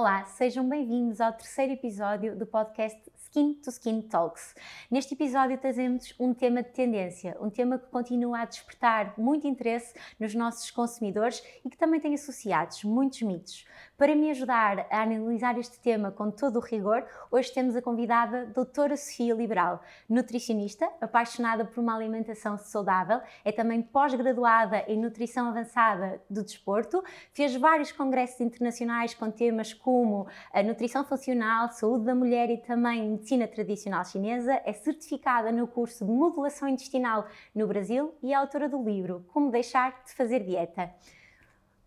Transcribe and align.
Olá, 0.00 0.24
sejam 0.26 0.68
bem-vindos 0.68 1.20
ao 1.20 1.32
terceiro 1.32 1.72
episódio 1.72 2.36
do 2.36 2.46
podcast 2.46 2.96
Skin 3.16 3.54
to 3.54 3.68
Skin 3.70 4.02
Talks. 4.02 4.54
Neste 4.90 5.12
episódio 5.12 5.58
trazemos 5.58 6.14
um 6.18 6.32
tema 6.32 6.62
de 6.62 6.70
tendência, 6.70 7.36
um 7.42 7.50
tema 7.50 7.78
que 7.78 7.88
continua 7.88 8.40
a 8.40 8.44
despertar 8.46 9.12
muito 9.18 9.46
interesse 9.46 9.92
nos 10.18 10.34
nossos 10.34 10.70
consumidores 10.70 11.42
e 11.62 11.68
que 11.68 11.76
também 11.76 12.00
tem 12.00 12.14
associados 12.14 12.82
muitos 12.84 13.20
mitos. 13.20 13.66
Para 13.98 14.16
me 14.16 14.30
ajudar 14.30 14.86
a 14.90 15.02
analisar 15.02 15.58
este 15.58 15.78
tema 15.78 16.10
com 16.10 16.30
todo 16.30 16.56
o 16.56 16.62
rigor, 16.62 17.04
hoje 17.30 17.52
temos 17.52 17.76
a 17.76 17.82
convidada 17.82 18.46
doutora 18.46 18.96
Sofia 18.96 19.34
Liberal, 19.34 19.82
nutricionista, 20.08 20.88
apaixonada 21.02 21.66
por 21.66 21.82
uma 21.82 21.94
alimentação 21.94 22.56
saudável, 22.56 23.20
é 23.44 23.52
também 23.52 23.82
pós-graduada 23.82 24.84
em 24.88 24.98
nutrição 24.98 25.48
avançada 25.48 26.18
do 26.30 26.42
desporto, 26.42 27.04
fez 27.34 27.54
vários 27.56 27.92
congressos 27.92 28.40
internacionais 28.40 29.12
com 29.12 29.30
temas 29.30 29.74
como 29.74 30.26
a 30.50 30.62
nutrição 30.62 31.04
funcional, 31.04 31.68
saúde 31.72 32.06
da 32.06 32.14
mulher 32.14 32.48
e 32.48 32.56
também 32.56 33.10
medicina 33.10 33.46
tradicional 33.46 34.02
chinesa, 34.06 34.62
é 34.64 34.77
certificada 34.78 35.52
no 35.52 35.66
curso 35.66 36.04
de 36.04 36.10
modulação 36.10 36.68
intestinal 36.68 37.26
no 37.54 37.66
Brasil 37.66 38.14
e 38.22 38.32
é 38.32 38.36
autora 38.36 38.68
do 38.68 38.82
livro 38.82 39.24
Como 39.32 39.50
Deixar 39.50 40.02
de 40.04 40.14
Fazer 40.14 40.44
Dieta. 40.44 40.92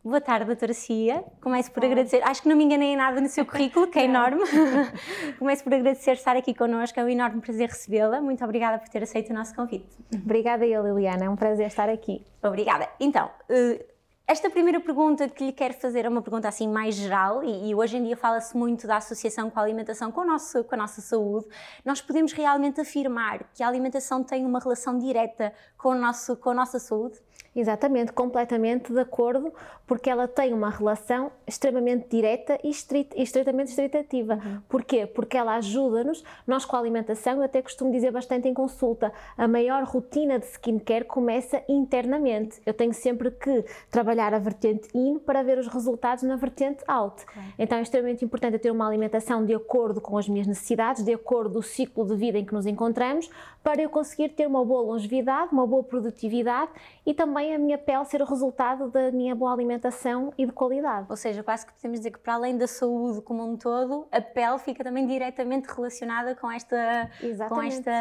Boa 0.03 0.19
tarde, 0.19 0.45
doutora 0.45 0.73
Cia. 0.73 1.23
Começo 1.39 1.71
por 1.71 1.85
agradecer, 1.85 2.23
acho 2.23 2.41
que 2.41 2.49
não 2.49 2.55
me 2.55 2.63
enganei 2.63 2.93
em 2.93 2.97
nada 2.97 3.21
no 3.21 3.29
seu 3.29 3.45
currículo, 3.45 3.85
que 3.85 3.99
é 3.99 4.05
enorme. 4.05 4.41
Começo 5.37 5.63
por 5.63 5.71
agradecer 5.73 6.13
estar 6.13 6.35
aqui 6.35 6.55
connosco, 6.55 6.99
é 6.99 7.03
um 7.03 7.09
enorme 7.09 7.39
prazer 7.39 7.69
recebê-la. 7.69 8.19
Muito 8.19 8.43
obrigada 8.43 8.79
por 8.79 8.89
ter 8.89 9.03
aceito 9.03 9.29
o 9.29 9.33
nosso 9.33 9.53
convite. 9.53 9.87
Obrigada 10.11 10.65
eu, 10.65 10.83
Liliana, 10.83 11.25
é 11.25 11.29
um 11.29 11.35
prazer 11.35 11.67
estar 11.67 11.87
aqui. 11.87 12.25
Obrigada. 12.41 12.89
Então, 12.99 13.29
eh, 13.47 13.85
esta 14.31 14.49
primeira 14.49 14.79
pergunta 14.79 15.27
que 15.27 15.43
lhe 15.43 15.51
quero 15.51 15.73
fazer 15.73 16.05
é 16.05 16.09
uma 16.09 16.21
pergunta 16.21 16.47
assim 16.47 16.65
mais 16.65 16.95
geral 16.95 17.43
e, 17.43 17.69
e 17.69 17.75
hoje 17.75 17.97
em 17.97 18.03
dia 18.05 18.15
fala-se 18.15 18.55
muito 18.55 18.87
da 18.87 18.95
associação 18.95 19.49
com 19.49 19.59
a 19.59 19.61
alimentação 19.61 20.09
com, 20.09 20.23
nosso, 20.23 20.63
com 20.63 20.73
a 20.73 20.77
nossa 20.77 21.01
saúde. 21.01 21.47
Nós 21.83 22.01
podemos 22.01 22.31
realmente 22.31 22.79
afirmar 22.79 23.43
que 23.53 23.61
a 23.61 23.67
alimentação 23.67 24.23
tem 24.23 24.45
uma 24.45 24.59
relação 24.59 24.97
direta 24.97 25.53
com, 25.77 25.89
o 25.89 25.95
nosso, 25.95 26.37
com 26.37 26.51
a 26.51 26.53
nossa 26.53 26.79
saúde? 26.79 27.19
Exatamente, 27.53 28.13
completamente 28.13 28.93
de 28.93 28.99
acordo, 28.99 29.53
porque 29.85 30.09
ela 30.09 30.25
tem 30.25 30.53
uma 30.53 30.69
relação 30.69 31.29
extremamente 31.45 32.07
direta 32.09 32.57
e, 32.63 32.69
estrit, 32.69 33.09
e 33.13 33.23
estritamente 33.23 33.71
estritativa. 33.71 34.35
Uhum. 34.35 34.61
Porquê? 34.69 35.05
Porque 35.05 35.35
ela 35.35 35.55
ajuda-nos, 35.55 36.23
nós 36.47 36.63
com 36.63 36.77
a 36.77 36.79
alimentação, 36.79 37.37
eu 37.37 37.43
até 37.43 37.61
costumo 37.61 37.91
dizer 37.91 38.09
bastante 38.09 38.47
em 38.47 38.53
consulta, 38.53 39.11
a 39.37 39.49
maior 39.49 39.83
rotina 39.83 40.39
de 40.39 40.45
skincare 40.45 41.03
começa 41.03 41.61
internamente. 41.67 42.61
Eu 42.65 42.73
tenho 42.73 42.93
sempre 42.93 43.29
que 43.31 43.65
trabalhar 43.89 44.33
a 44.33 44.39
vertente 44.39 44.87
in 44.95 45.19
para 45.19 45.43
ver 45.43 45.57
os 45.57 45.67
resultados 45.67 46.23
na 46.23 46.37
vertente 46.37 46.81
out. 46.87 47.21
Okay. 47.23 47.43
Então 47.59 47.77
é 47.77 47.81
extremamente 47.81 48.23
importante 48.23 48.59
ter 48.59 48.71
uma 48.71 48.87
alimentação 48.87 49.45
de 49.45 49.53
acordo 49.53 49.99
com 49.99 50.17
as 50.17 50.29
minhas 50.29 50.47
necessidades, 50.47 51.03
de 51.03 51.13
acordo 51.13 51.55
com 51.55 51.59
o 51.59 51.63
ciclo 51.63 52.05
de 52.05 52.15
vida 52.15 52.37
em 52.37 52.45
que 52.45 52.53
nos 52.53 52.65
encontramos, 52.65 53.29
para 53.61 53.81
eu 53.81 53.89
conseguir 53.89 54.29
ter 54.29 54.47
uma 54.47 54.63
boa 54.63 54.81
longevidade, 54.81 55.51
uma 55.51 55.67
boa 55.67 55.83
produtividade 55.83 56.71
e 57.05 57.13
também 57.13 57.40
a 57.53 57.57
minha 57.57 57.77
pele 57.77 58.05
ser 58.05 58.21
o 58.21 58.25
resultado 58.25 58.89
da 58.89 59.11
minha 59.11 59.33
boa 59.33 59.53
alimentação 59.53 60.33
e 60.37 60.45
de 60.45 60.51
qualidade. 60.51 61.07
Ou 61.09 61.17
seja, 61.17 61.41
quase 61.43 61.65
que 61.65 61.73
podemos 61.73 61.99
dizer 61.99 62.11
que 62.11 62.19
para 62.19 62.33
além 62.35 62.57
da 62.57 62.67
saúde 62.67 63.21
como 63.21 63.43
um 63.43 63.57
todo, 63.57 64.07
a 64.11 64.21
pele 64.21 64.59
fica 64.59 64.83
também 64.83 65.07
diretamente 65.07 65.67
relacionada 65.67 66.35
com 66.35 66.51
esta... 66.51 67.09
Exatamente. 67.21 67.53
Com 67.53 67.61
esta 67.61 67.91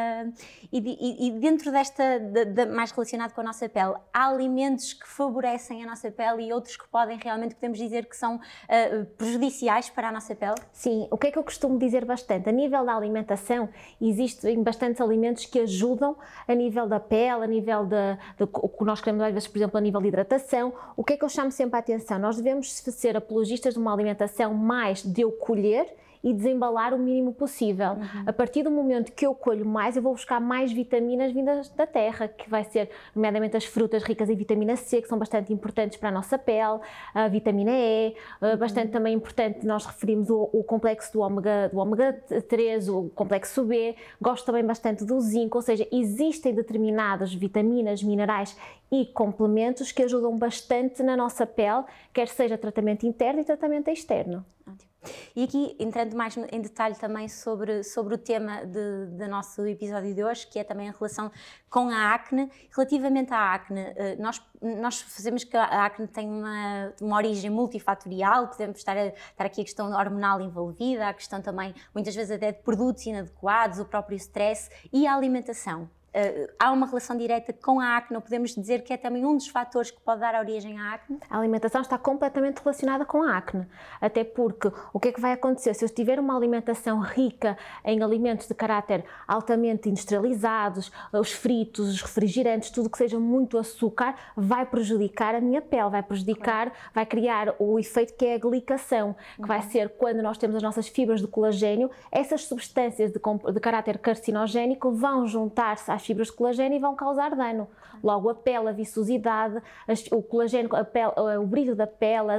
e, 0.72 0.78
e, 0.78 1.28
e 1.28 1.30
dentro 1.38 1.70
desta, 1.70 2.18
de, 2.18 2.44
de, 2.44 2.66
mais 2.66 2.90
relacionado 2.90 3.32
com 3.32 3.40
a 3.40 3.44
nossa 3.44 3.68
pele, 3.68 3.94
há 4.12 4.28
alimentos 4.28 4.92
que 4.92 5.06
favorecem 5.06 5.82
a 5.82 5.86
nossa 5.86 6.10
pele 6.10 6.48
e 6.48 6.52
outros 6.52 6.76
que 6.76 6.88
podem 6.88 7.18
realmente, 7.18 7.54
podemos 7.54 7.78
dizer 7.78 8.06
que 8.06 8.16
são 8.16 8.36
uh, 8.36 9.04
prejudiciais 9.16 9.90
para 9.90 10.08
a 10.08 10.12
nossa 10.12 10.34
pele? 10.34 10.56
Sim, 10.72 11.08
o 11.10 11.16
que 11.16 11.28
é 11.28 11.30
que 11.30 11.38
eu 11.38 11.44
costumo 11.44 11.78
dizer 11.78 12.04
bastante? 12.04 12.48
A 12.48 12.52
nível 12.52 12.84
da 12.84 12.94
alimentação, 12.94 13.68
existem 14.00 14.62
bastantes 14.62 15.00
alimentos 15.00 15.46
que 15.46 15.60
ajudam 15.60 16.16
a 16.46 16.54
nível 16.54 16.86
da 16.86 17.00
pele, 17.00 17.44
a 17.44 17.46
nível 17.46 17.86
da, 17.86 18.14
de, 18.36 18.44
o 18.44 18.68
que 18.68 18.84
nós 18.84 19.00
queremos 19.00 19.24
às 19.30 19.34
vezes, 19.34 19.48
por 19.48 19.58
exemplo, 19.58 19.78
a 19.78 19.80
nível 19.80 20.00
de 20.00 20.08
hidratação. 20.08 20.72
O 20.96 21.02
que 21.02 21.14
é 21.14 21.16
que 21.16 21.24
eu 21.24 21.28
chamo 21.28 21.50
sempre 21.50 21.76
a 21.76 21.78
atenção? 21.80 22.18
Nós 22.18 22.36
devemos 22.36 22.70
ser 22.70 23.16
apologistas 23.16 23.74
de 23.74 23.80
uma 23.80 23.92
alimentação 23.92 24.54
mais 24.54 25.02
de 25.02 25.22
eu 25.22 25.32
colher 25.32 25.86
e 26.22 26.32
desembalar 26.32 26.92
o 26.92 26.98
mínimo 26.98 27.32
possível. 27.32 27.92
Uhum. 27.92 28.24
A 28.26 28.32
partir 28.32 28.62
do 28.62 28.70
momento 28.70 29.12
que 29.12 29.26
eu 29.26 29.34
colho 29.34 29.64
mais, 29.64 29.96
eu 29.96 30.02
vou 30.02 30.12
buscar 30.12 30.40
mais 30.40 30.72
vitaminas 30.72 31.32
vindas 31.32 31.68
da 31.70 31.86
terra, 31.86 32.28
que 32.28 32.48
vai 32.48 32.64
ser, 32.64 32.90
nomeadamente, 33.14 33.56
as 33.56 33.64
frutas 33.64 34.02
ricas 34.02 34.28
em 34.28 34.34
vitamina 34.34 34.76
C, 34.76 35.00
que 35.00 35.08
são 35.08 35.18
bastante 35.18 35.52
importantes 35.52 35.96
para 35.96 36.10
a 36.10 36.12
nossa 36.12 36.38
pele, 36.38 36.80
a 37.14 37.28
vitamina 37.28 37.72
E, 37.72 38.14
uhum. 38.40 38.56
bastante 38.56 38.92
também 38.92 39.14
importante, 39.14 39.66
nós 39.66 39.86
referimos 39.86 40.28
o, 40.28 40.50
o, 40.52 40.62
complexo 40.62 41.12
do 41.12 41.20
ômega, 41.20 41.70
do 41.72 41.78
ômega 41.78 42.12
3, 42.48 42.88
o 42.88 43.10
complexo 43.14 43.64
B, 43.64 43.96
gosto 44.20 44.44
também 44.44 44.64
bastante 44.64 45.04
do 45.04 45.20
zinco, 45.20 45.58
ou 45.58 45.62
seja, 45.62 45.86
existem 45.90 46.54
determinadas 46.54 47.32
vitaminas, 47.32 48.02
minerais 48.02 48.56
e 48.92 49.06
complementos 49.06 49.92
que 49.92 50.02
ajudam 50.02 50.36
bastante 50.36 51.02
na 51.02 51.16
nossa 51.16 51.46
pele, 51.46 51.84
quer 52.12 52.28
seja 52.28 52.58
tratamento 52.58 53.06
interno 53.06 53.40
e 53.40 53.44
tratamento 53.44 53.88
externo. 53.88 54.44
Ótimo. 54.66 54.89
E 55.34 55.44
aqui, 55.44 55.76
entrando 55.78 56.14
mais 56.14 56.36
em 56.36 56.60
detalhe 56.60 56.94
também 56.94 57.28
sobre, 57.28 57.82
sobre 57.82 58.14
o 58.14 58.18
tema 58.18 58.64
do 58.66 59.28
nosso 59.28 59.66
episódio 59.66 60.14
de 60.14 60.22
hoje, 60.22 60.46
que 60.46 60.58
é 60.58 60.64
também 60.64 60.88
a 60.88 60.92
relação 60.92 61.30
com 61.70 61.88
a 61.88 62.14
acne. 62.14 62.50
Relativamente 62.74 63.32
à 63.32 63.54
acne, 63.54 63.80
eh, 63.80 64.16
nós, 64.18 64.42
nós 64.60 65.00
fazemos 65.00 65.44
que 65.44 65.56
a 65.56 65.86
acne 65.86 66.06
tem 66.06 66.28
uma, 66.28 66.92
uma 67.00 67.16
origem 67.16 67.50
multifatorial, 67.50 68.48
podemos 68.48 68.78
estar, 68.78 68.96
a, 68.96 69.06
estar 69.06 69.46
aqui 69.46 69.62
a 69.62 69.64
questão 69.64 69.90
hormonal 69.90 70.40
envolvida, 70.40 71.08
a 71.08 71.14
questão 71.14 71.40
também, 71.40 71.74
muitas 71.94 72.14
vezes, 72.14 72.30
até 72.30 72.52
de 72.52 72.58
produtos 72.62 73.06
inadequados, 73.06 73.78
o 73.78 73.84
próprio 73.84 74.16
stress 74.16 74.68
e 74.92 75.06
a 75.06 75.14
alimentação. 75.14 75.88
Uh, 76.10 76.52
há 76.58 76.72
uma 76.72 76.86
relação 76.86 77.16
direta 77.16 77.52
com 77.52 77.78
a 77.78 77.96
acne, 77.96 78.16
ou 78.16 78.22
podemos 78.22 78.52
dizer 78.52 78.82
que 78.82 78.92
é 78.92 78.96
também 78.96 79.24
um 79.24 79.36
dos 79.36 79.46
fatores 79.46 79.92
que 79.92 80.00
pode 80.00 80.20
dar 80.20 80.34
origem 80.34 80.76
à 80.78 80.94
acne? 80.94 81.20
A 81.30 81.38
alimentação 81.38 81.80
está 81.80 81.96
completamente 81.96 82.58
relacionada 82.58 83.04
com 83.04 83.22
a 83.22 83.36
acne, 83.36 83.64
até 84.00 84.24
porque 84.24 84.72
o 84.92 84.98
que 84.98 85.08
é 85.08 85.12
que 85.12 85.20
vai 85.20 85.32
acontecer? 85.32 85.72
Se 85.74 85.84
eu 85.84 85.88
tiver 85.88 86.18
uma 86.18 86.36
alimentação 86.36 86.98
rica 86.98 87.56
em 87.84 88.02
alimentos 88.02 88.48
de 88.48 88.54
caráter 88.54 89.04
altamente 89.26 89.88
industrializados, 89.88 90.90
os 91.12 91.32
fritos, 91.32 91.88
os 91.88 92.02
refrigerantes, 92.02 92.70
tudo 92.70 92.90
que 92.90 92.98
seja 92.98 93.20
muito 93.20 93.56
açúcar, 93.56 94.16
vai 94.36 94.66
prejudicar 94.66 95.36
a 95.36 95.40
minha 95.40 95.62
pele, 95.62 95.90
vai 95.90 96.02
prejudicar, 96.02 96.72
vai 96.92 97.06
criar 97.06 97.54
o 97.58 97.78
efeito 97.78 98.14
que 98.14 98.26
é 98.26 98.34
a 98.34 98.38
glicação, 98.38 99.14
que 99.36 99.46
vai 99.46 99.60
uhum. 99.60 99.70
ser 99.70 99.88
quando 99.90 100.22
nós 100.22 100.36
temos 100.38 100.56
as 100.56 100.62
nossas 100.62 100.88
fibras 100.88 101.20
de 101.20 101.28
colagênio, 101.28 101.88
essas 102.10 102.44
substâncias 102.44 103.12
de, 103.12 103.20
de 103.52 103.60
caráter 103.60 103.98
carcinogénico 103.98 104.90
vão 104.90 105.26
juntar-se 105.26 105.90
às 105.90 105.99
fibras 106.00 106.28
de 106.28 106.34
colagênio 106.34 106.76
e 106.76 106.80
vão 106.80 106.94
causar 106.94 107.34
dano. 107.34 107.68
Logo, 108.02 108.30
a 108.30 108.34
pele, 108.34 108.68
a 108.68 108.72
viçosidade, 108.72 109.62
o 110.10 110.22
colagênio, 110.22 110.74
a 110.74 110.84
pele, 110.84 111.12
o 111.38 111.46
brilho 111.46 111.76
da 111.76 111.86
pele, 111.86 112.30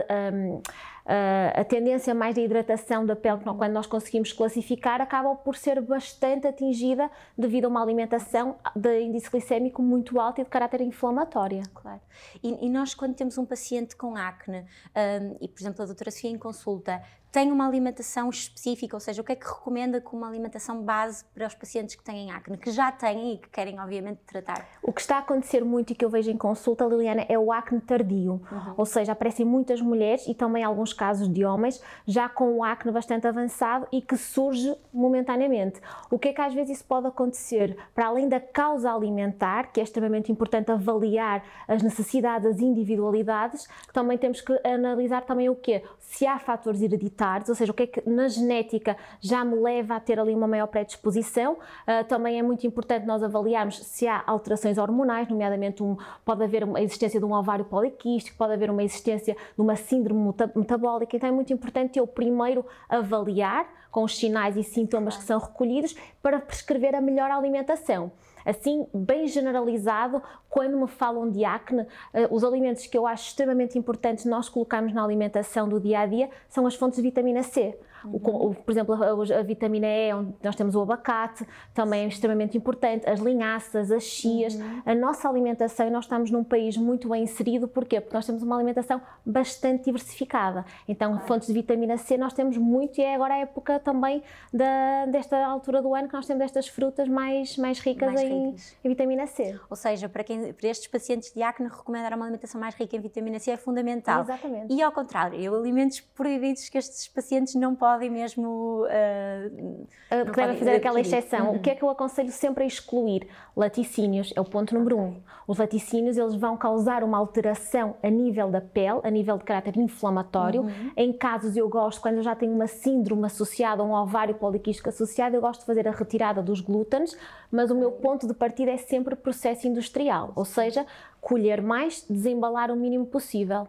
a, 1.05 1.61
a 1.61 1.63
tendência 1.63 2.13
mais 2.13 2.35
de 2.35 2.41
hidratação 2.41 3.05
da 3.05 3.16
pele, 3.16 3.39
quando 3.44 3.71
nós 3.71 3.88
conseguimos 3.88 4.33
classificar, 4.33 5.01
acaba 5.01 5.35
por 5.35 5.55
ser 5.55 5.81
bastante 5.81 6.47
atingida 6.47 7.09
devido 7.38 7.66
a 7.66 7.67
uma 7.67 7.81
alimentação 7.81 8.55
de 8.75 9.01
índice 9.01 9.29
glicémico 9.29 9.81
muito 9.81 10.19
alto 10.19 10.41
e 10.41 10.44
de 10.44 10.50
caráter 10.50 10.81
inflamatório. 10.81 11.61
Claro. 11.73 12.01
E, 12.44 12.66
e 12.66 12.69
nós, 12.69 12.94
quando 12.94 13.16
temos 13.16 13.38
um 13.38 13.45
paciente 13.45 13.95
com 13.95 14.16
acne, 14.16 14.61
um, 14.61 15.38
e 15.41 15.47
por 15.47 15.61
exemplo 15.61 15.83
a 15.83 15.85
doutora 15.85 16.11
Sofia 16.11 16.29
em 16.29 16.38
consulta, 16.38 17.01
tem 17.31 17.52
uma 17.52 17.66
alimentação 17.66 18.30
específica, 18.30 18.96
ou 18.96 19.00
seja, 19.00 19.22
o 19.22 19.25
que 19.25 19.31
é 19.31 19.36
que 19.36 19.47
recomenda 19.47 20.02
como 20.02 20.22
uma 20.22 20.28
alimentação 20.28 20.81
base 20.84 21.24
para 21.34 21.47
os 21.47 21.56
pacientes 21.56 21.96
que 21.96 22.03
têm 22.03 22.30
acne, 22.30 22.57
que 22.57 22.72
já 22.72 22.92
têm 22.92 23.36
e 23.36 23.38
que 23.38 23.50
querem, 23.50 23.80
obviamente, 23.80 24.19
tratar? 24.28 24.68
O 24.83 24.92
que 24.92 25.00
está 25.00 25.16
a 25.16 25.19
acontecer 25.19 25.63
muito 25.63 25.94
e 25.94 25.95
que 25.95 26.04
eu 26.04 26.10
vejo 26.10 26.30
em 26.30 26.38
consulta, 26.38 26.83
Liliana, 26.83 27.25
é 27.30 27.39
o 27.39 27.51
acne 27.51 27.80
tardio, 27.80 28.42
uhum. 28.51 28.74
ou 28.75 28.86
seja, 28.86 29.13
aparecem 29.13 29.45
muitas 29.45 29.80
mulheres 29.80 30.28
e 30.28 30.33
também 30.33 30.63
alguns 30.63 30.92
casos 30.92 31.31
de 31.31 31.45
homens 31.45 31.81
já 32.06 32.28
com 32.28 32.57
o 32.57 32.63
acne 32.63 32.92
bastante 32.92 33.25
avançado 33.25 33.88
e 33.94 34.01
que 34.01 34.18
surge 34.18 34.75
momentaneamente. 34.94 35.80
O 36.10 36.19
que 36.19 36.30
é 36.30 36.34
que 36.34 36.42
às 36.42 36.54
vezes 36.54 36.77
isso 36.77 36.86
pode 36.86 37.07
acontecer? 37.07 37.77
Para 37.95 38.07
além 38.07 38.27
da 38.27 38.42
causa 38.42 38.92
alimentar, 38.92 39.72
que 39.72 39.80
é 39.80 39.84
extremamente 39.84 40.31
importante 40.31 40.69
avaliar 40.69 41.44
as 41.66 41.81
necessidades, 41.81 42.45
as 42.45 42.60
individualidades, 42.60 43.69
também 43.94 44.18
temos 44.18 44.42
que 44.42 44.60
analisar 44.68 45.22
também 45.22 45.50
o 45.50 45.56
quê? 45.56 45.81
Se 45.98 46.27
há 46.27 46.38
fatores 46.38 46.81
hereditários 46.81 47.20
ou 47.50 47.56
seja, 47.56 47.71
o 47.71 47.75
que 47.75 47.83
é 47.83 47.88
que 47.88 48.09
na 48.09 48.27
genética 48.27 48.97
já 49.19 49.44
me 49.45 49.56
leva 49.56 49.95
a 49.95 50.00
ter 50.00 50.19
ali 50.19 50.33
uma 50.33 50.47
maior 50.47 50.68
predisposição. 50.68 51.53
Uh, 51.53 52.03
também 52.07 52.39
é 52.39 52.44
muito 52.44 52.65
importante 52.65 53.06
nós 53.06 53.23
avaliarmos 53.23 53.77
se 53.77 54.07
há 54.07 54.23
alterações 54.25 54.77
hormonais, 54.77 55.29
nomeadamente 55.29 55.83
um, 55.83 55.97
pode 56.25 56.44
haver 56.44 56.63
uma 56.63 56.81
existência 56.81 57.19
de 57.19 57.25
um 57.25 57.33
ovário 57.33 57.65
poliquístico, 57.65 58.38
pode 58.38 58.53
haver 58.53 58.69
uma 58.69 58.83
existência 58.83 59.35
de 59.35 59.62
uma 59.62 59.75
síndrome 59.75 60.33
metabólica, 60.56 61.15
então 61.15 61.29
é 61.29 61.31
muito 61.31 61.53
importante 61.53 62.00
eu 62.00 62.07
primeiro 62.07 62.65
avaliar 62.89 63.67
com 63.91 64.03
os 64.03 64.17
sinais 64.17 64.55
e 64.55 64.63
sintomas 64.63 65.17
que 65.17 65.23
são 65.23 65.39
recolhidos 65.39 65.95
para 66.21 66.39
prescrever 66.39 66.95
a 66.95 67.01
melhor 67.01 67.29
alimentação. 67.29 68.11
Assim, 68.45 68.88
bem 68.93 69.27
generalizado, 69.27 70.21
quando 70.49 70.79
me 70.79 70.88
falam 70.88 71.29
de 71.29 71.45
acne, 71.45 71.85
eh, 72.13 72.27
os 72.31 72.43
alimentos 72.43 72.88
que 72.88 72.97
eu 72.97 73.05
acho 73.05 73.27
extremamente 73.27 73.77
importantes 73.77 74.25
nós 74.25 74.49
colocarmos 74.49 74.93
na 74.93 75.03
alimentação 75.03 75.69
do 75.69 75.79
dia 75.79 75.99
a 75.99 76.05
dia 76.05 76.29
são 76.49 76.65
as 76.65 76.73
fontes 76.75 76.97
de 76.97 77.03
vitamina 77.03 77.43
C. 77.43 77.77
Uhum. 78.06 78.50
O, 78.50 78.56
por 78.56 78.71
exemplo, 78.71 78.95
a, 78.95 79.39
a, 79.39 79.44
vitamina 79.44 79.88
E, 79.88 80.13
onde 80.13 80.33
nós 80.44 80.56
temos 80.56 80.75
o 80.75 80.81
abacate, 80.81 81.45
também 81.74 82.06
é 82.06 82.07
extremamente 82.07 82.57
importante, 82.57 83.09
as 83.09 83.19
linhaças, 83.19 83.92
as 83.92 84.03
chias. 84.03 84.56
Uhum. 84.56 84.81
A 84.86 84.95
nossa 84.95 85.30
alimentação, 85.30 85.89
nós 85.89 86.06
estamos 86.06 86.31
num 86.31 86.44
país 86.44 86.77
muito 86.77 87.09
bem 87.09 87.24
inserido, 87.24 87.68
porquê? 87.68 88.00
Porque 88.01 88.15
nós 88.15 88.25
temos 88.25 88.44
uma 88.44 88.56
alimentação 88.56 89.01
bastante 89.25 89.86
diversificada. 89.86 90.65
Então, 90.88 91.12
claro. 91.12 91.27
fontes 91.27 91.48
de 91.48 91.53
vitamina 91.53 91.98
C 91.98 92.18
nós 92.18 92.33
temos 92.33 92.57
muito 92.57 93.00
e 93.00 93.03
é 93.03 93.15
agora 93.15 93.36
a 93.36 93.38
época 93.38 93.80
também 93.80 94.24
da, 94.53 95.06
desta 95.07 95.44
altura 95.45 95.81
do 95.81 95.94
ano 95.94 96.07
que 96.07 96.13
nós 96.13 96.25
temos 96.25 96.44
estas 96.44 96.68
frutas 96.68 97.07
mais, 97.07 97.57
mais 97.57 97.80
ricas 97.80 98.13
mais 98.13 98.21
em, 98.21 98.56
em, 98.83 98.89
vitamina 98.89 99.27
C. 99.27 99.59
Ou 99.69 99.75
seja, 99.75 100.09
para, 100.09 100.24
quem, 100.24 100.53
para 100.53 100.68
estes 100.68 100.88
pacientes 100.88 101.31
de 101.33 101.42
acne, 101.42 101.68
recomendar 101.68 102.13
uma 102.13 102.25
alimentação 102.25 102.59
mais 102.59 102.75
rica 102.75 102.95
em 102.95 103.00
vitamina 103.00 103.39
C 103.39 103.51
é 103.51 103.57
fundamental. 103.57 104.21
Exatamente. 104.21 104.74
E 104.74 104.81
ao 104.81 104.92
contrário, 104.92 105.39
eu 105.39 105.56
alimentos 105.56 106.00
proibidos 106.00 106.69
que 106.69 106.77
estes 106.77 107.07
pacientes 107.07 107.56
não 107.56 107.75
podem 107.75 107.90
podem 107.91 108.09
mesmo. 108.09 108.85
Uh, 108.85 110.31
devem 110.35 110.57
fazer 110.57 110.75
aquela 110.75 110.99
exceção. 110.99 111.49
Uhum. 111.49 111.55
O 111.57 111.59
que 111.59 111.69
é 111.69 111.75
que 111.75 111.83
eu 111.83 111.89
aconselho 111.89 112.31
sempre 112.31 112.63
a 112.63 112.67
excluir? 112.67 113.27
Laticínios 113.55 114.33
é 114.35 114.41
o 114.41 114.45
ponto 114.45 114.73
número 114.73 114.97
okay. 114.97 115.09
um. 115.09 115.21
Os 115.47 115.57
laticínios 115.57 116.17
eles 116.17 116.35
vão 116.35 116.55
causar 116.55 117.03
uma 117.03 117.17
alteração 117.17 117.95
a 118.01 118.09
nível 118.09 118.49
da 118.49 118.61
pele, 118.61 119.01
a 119.03 119.09
nível 119.09 119.38
de 119.38 119.43
caráter 119.43 119.77
inflamatório. 119.77 120.61
Uhum. 120.61 120.91
Em 120.95 121.11
casos, 121.11 121.57
eu 121.57 121.67
gosto, 121.67 122.01
quando 122.01 122.17
eu 122.17 122.23
já 122.23 122.35
tenho 122.35 122.53
uma 122.53 122.67
síndrome 122.67 123.25
associada, 123.25 123.83
um 123.83 123.93
ovário 123.93 124.35
poliquístico 124.35 124.89
associado, 124.89 125.35
eu 125.35 125.41
gosto 125.41 125.61
de 125.61 125.65
fazer 125.65 125.88
a 125.88 125.91
retirada 125.91 126.41
dos 126.41 126.61
glútenes, 126.61 127.17
mas 127.51 127.69
o 127.69 127.75
meu 127.75 127.91
ponto 127.91 128.27
de 128.27 128.33
partida 128.33 128.71
é 128.71 128.77
sempre 128.77 129.15
processo 129.15 129.67
industrial, 129.67 130.31
ou 130.35 130.45
seja, 130.45 130.85
colher 131.19 131.61
mais, 131.61 132.05
desembalar 132.09 132.71
o 132.71 132.75
mínimo 132.75 133.05
possível. 133.05 133.67